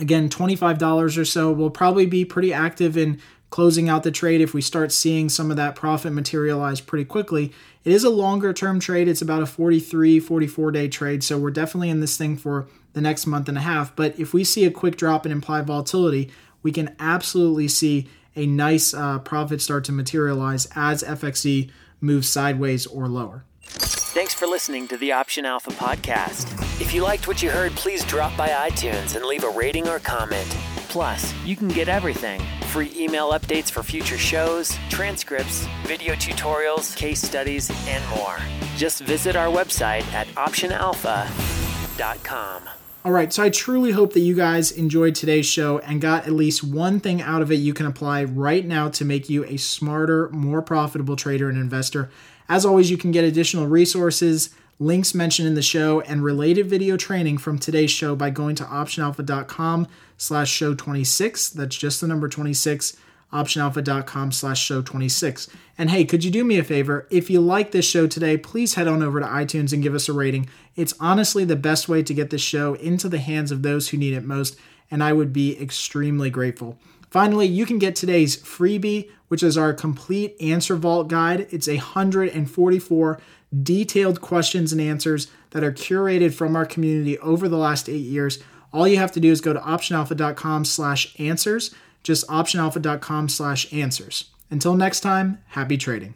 Again, 0.00 0.28
$25 0.28 1.18
or 1.18 1.24
so. 1.24 1.52
We'll 1.52 1.70
probably 1.70 2.06
be 2.06 2.24
pretty 2.24 2.52
active 2.52 2.96
in 2.96 3.20
closing 3.50 3.88
out 3.88 4.02
the 4.02 4.10
trade 4.10 4.40
if 4.40 4.54
we 4.54 4.62
start 4.62 4.92
seeing 4.92 5.28
some 5.28 5.50
of 5.50 5.56
that 5.56 5.74
profit 5.74 6.12
materialize 6.12 6.80
pretty 6.80 7.04
quickly. 7.04 7.52
It 7.84 7.92
is 7.92 8.04
a 8.04 8.10
longer 8.10 8.52
term 8.52 8.80
trade. 8.80 9.08
It's 9.08 9.22
about 9.22 9.42
a 9.42 9.46
43, 9.46 10.20
44 10.20 10.72
day 10.72 10.88
trade. 10.88 11.22
So 11.22 11.38
we're 11.38 11.50
definitely 11.50 11.90
in 11.90 12.00
this 12.00 12.16
thing 12.16 12.36
for 12.36 12.66
the 12.92 13.00
next 13.00 13.26
month 13.26 13.48
and 13.48 13.58
a 13.58 13.62
half. 13.62 13.94
But 13.94 14.18
if 14.18 14.32
we 14.32 14.44
see 14.44 14.64
a 14.64 14.70
quick 14.70 14.96
drop 14.96 15.26
in 15.26 15.32
implied 15.32 15.66
volatility, 15.66 16.30
we 16.62 16.72
can 16.72 16.94
absolutely 16.98 17.68
see 17.68 18.08
a 18.36 18.46
nice 18.46 18.94
uh, 18.94 19.18
profit 19.18 19.60
start 19.60 19.84
to 19.84 19.92
materialize 19.92 20.68
as 20.74 21.02
FXE 21.02 21.70
moves 22.00 22.28
sideways 22.28 22.86
or 22.86 23.08
lower. 23.08 23.44
Thanks 23.70 24.34
for 24.34 24.46
listening 24.46 24.88
to 24.88 24.96
the 24.96 25.12
Option 25.12 25.46
Alpha 25.46 25.70
podcast. 25.70 26.50
If 26.80 26.92
you 26.92 27.02
liked 27.02 27.28
what 27.28 27.42
you 27.42 27.50
heard, 27.50 27.72
please 27.72 28.04
drop 28.04 28.36
by 28.36 28.48
iTunes 28.48 29.16
and 29.16 29.24
leave 29.24 29.44
a 29.44 29.50
rating 29.50 29.88
or 29.88 29.98
comment. 29.98 30.48
Plus, 30.88 31.32
you 31.44 31.56
can 31.56 31.68
get 31.68 31.88
everything 31.88 32.40
free 32.70 32.92
email 32.96 33.32
updates 33.32 33.70
for 33.70 33.82
future 33.82 34.18
shows, 34.18 34.78
transcripts, 34.88 35.66
video 35.84 36.14
tutorials, 36.14 36.96
case 36.96 37.20
studies, 37.20 37.70
and 37.88 38.02
more. 38.16 38.38
Just 38.76 39.02
visit 39.02 39.36
our 39.36 39.48
website 39.48 40.04
at 40.12 40.26
optionalpha.com. 40.28 42.79
All 43.02 43.12
right, 43.12 43.32
so 43.32 43.42
I 43.42 43.48
truly 43.48 43.92
hope 43.92 44.12
that 44.12 44.20
you 44.20 44.34
guys 44.34 44.70
enjoyed 44.72 45.14
today's 45.14 45.46
show 45.46 45.78
and 45.78 46.02
got 46.02 46.26
at 46.26 46.34
least 46.34 46.62
one 46.62 47.00
thing 47.00 47.22
out 47.22 47.40
of 47.40 47.50
it 47.50 47.54
you 47.54 47.72
can 47.72 47.86
apply 47.86 48.24
right 48.24 48.66
now 48.66 48.90
to 48.90 49.06
make 49.06 49.30
you 49.30 49.42
a 49.46 49.56
smarter, 49.56 50.28
more 50.28 50.60
profitable 50.60 51.16
trader 51.16 51.48
and 51.48 51.56
investor. 51.56 52.10
As 52.46 52.66
always, 52.66 52.90
you 52.90 52.98
can 52.98 53.10
get 53.10 53.24
additional 53.24 53.66
resources, 53.66 54.50
links 54.78 55.14
mentioned 55.14 55.48
in 55.48 55.54
the 55.54 55.62
show, 55.62 56.02
and 56.02 56.22
related 56.22 56.66
video 56.66 56.98
training 56.98 57.38
from 57.38 57.58
today's 57.58 57.90
show 57.90 58.14
by 58.14 58.28
going 58.28 58.54
to 58.56 58.64
optionalpha.com 58.64 59.88
slash 60.18 60.50
show 60.50 60.74
26. 60.74 61.48
That's 61.50 61.76
just 61.76 62.02
the 62.02 62.06
number 62.06 62.28
26 62.28 62.98
optionalpha.com 63.32 64.32
slash 64.32 64.62
show 64.62 64.82
26 64.82 65.48
and 65.78 65.90
hey 65.90 66.04
could 66.04 66.24
you 66.24 66.30
do 66.30 66.44
me 66.44 66.58
a 66.58 66.64
favor? 66.64 67.06
If 67.10 67.30
you 67.30 67.40
like 67.40 67.70
this 67.70 67.88
show 67.88 68.06
today 68.06 68.36
please 68.36 68.74
head 68.74 68.88
on 68.88 69.02
over 69.02 69.20
to 69.20 69.26
itunes 69.26 69.72
and 69.72 69.82
give 69.82 69.94
us 69.94 70.08
a 70.08 70.12
rating. 70.12 70.48
It's 70.76 70.94
honestly 71.00 71.44
the 71.44 71.56
best 71.56 71.88
way 71.88 72.02
to 72.02 72.14
get 72.14 72.30
this 72.30 72.42
show 72.42 72.74
into 72.74 73.08
the 73.08 73.18
hands 73.18 73.52
of 73.52 73.62
those 73.62 73.88
who 73.88 73.96
need 73.96 74.14
it 74.14 74.24
most 74.24 74.56
and 74.90 75.02
i 75.02 75.12
would 75.12 75.32
be 75.32 75.60
extremely 75.60 76.30
grateful. 76.30 76.78
Finally 77.10 77.46
you 77.46 77.66
can 77.66 77.78
get 77.78 77.96
today's 77.96 78.36
freebie 78.36 79.08
which 79.28 79.44
is 79.44 79.56
our 79.56 79.72
complete 79.72 80.34
answer 80.40 80.74
vault 80.74 81.06
guide. 81.06 81.46
It's 81.50 81.68
144 81.68 83.20
detailed 83.62 84.20
questions 84.20 84.72
and 84.72 84.80
answers 84.80 85.28
that 85.50 85.64
are 85.64 85.72
curated 85.72 86.34
from 86.34 86.56
our 86.56 86.66
community 86.66 87.18
over 87.18 87.48
the 87.48 87.56
last 87.56 87.88
eight 87.88 88.04
years. 88.04 88.40
All 88.72 88.86
you 88.86 88.98
have 88.98 89.12
to 89.12 89.20
do 89.20 89.30
is 89.30 89.40
go 89.40 89.52
to 89.52 89.60
optionalpha.com 89.60 90.64
slash 90.64 91.14
answers, 91.20 91.74
just 92.02 92.26
optionalpha.com 92.28 93.28
slash 93.28 93.72
answers. 93.72 94.30
Until 94.50 94.74
next 94.74 95.00
time, 95.00 95.38
happy 95.48 95.76
trading. 95.76 96.14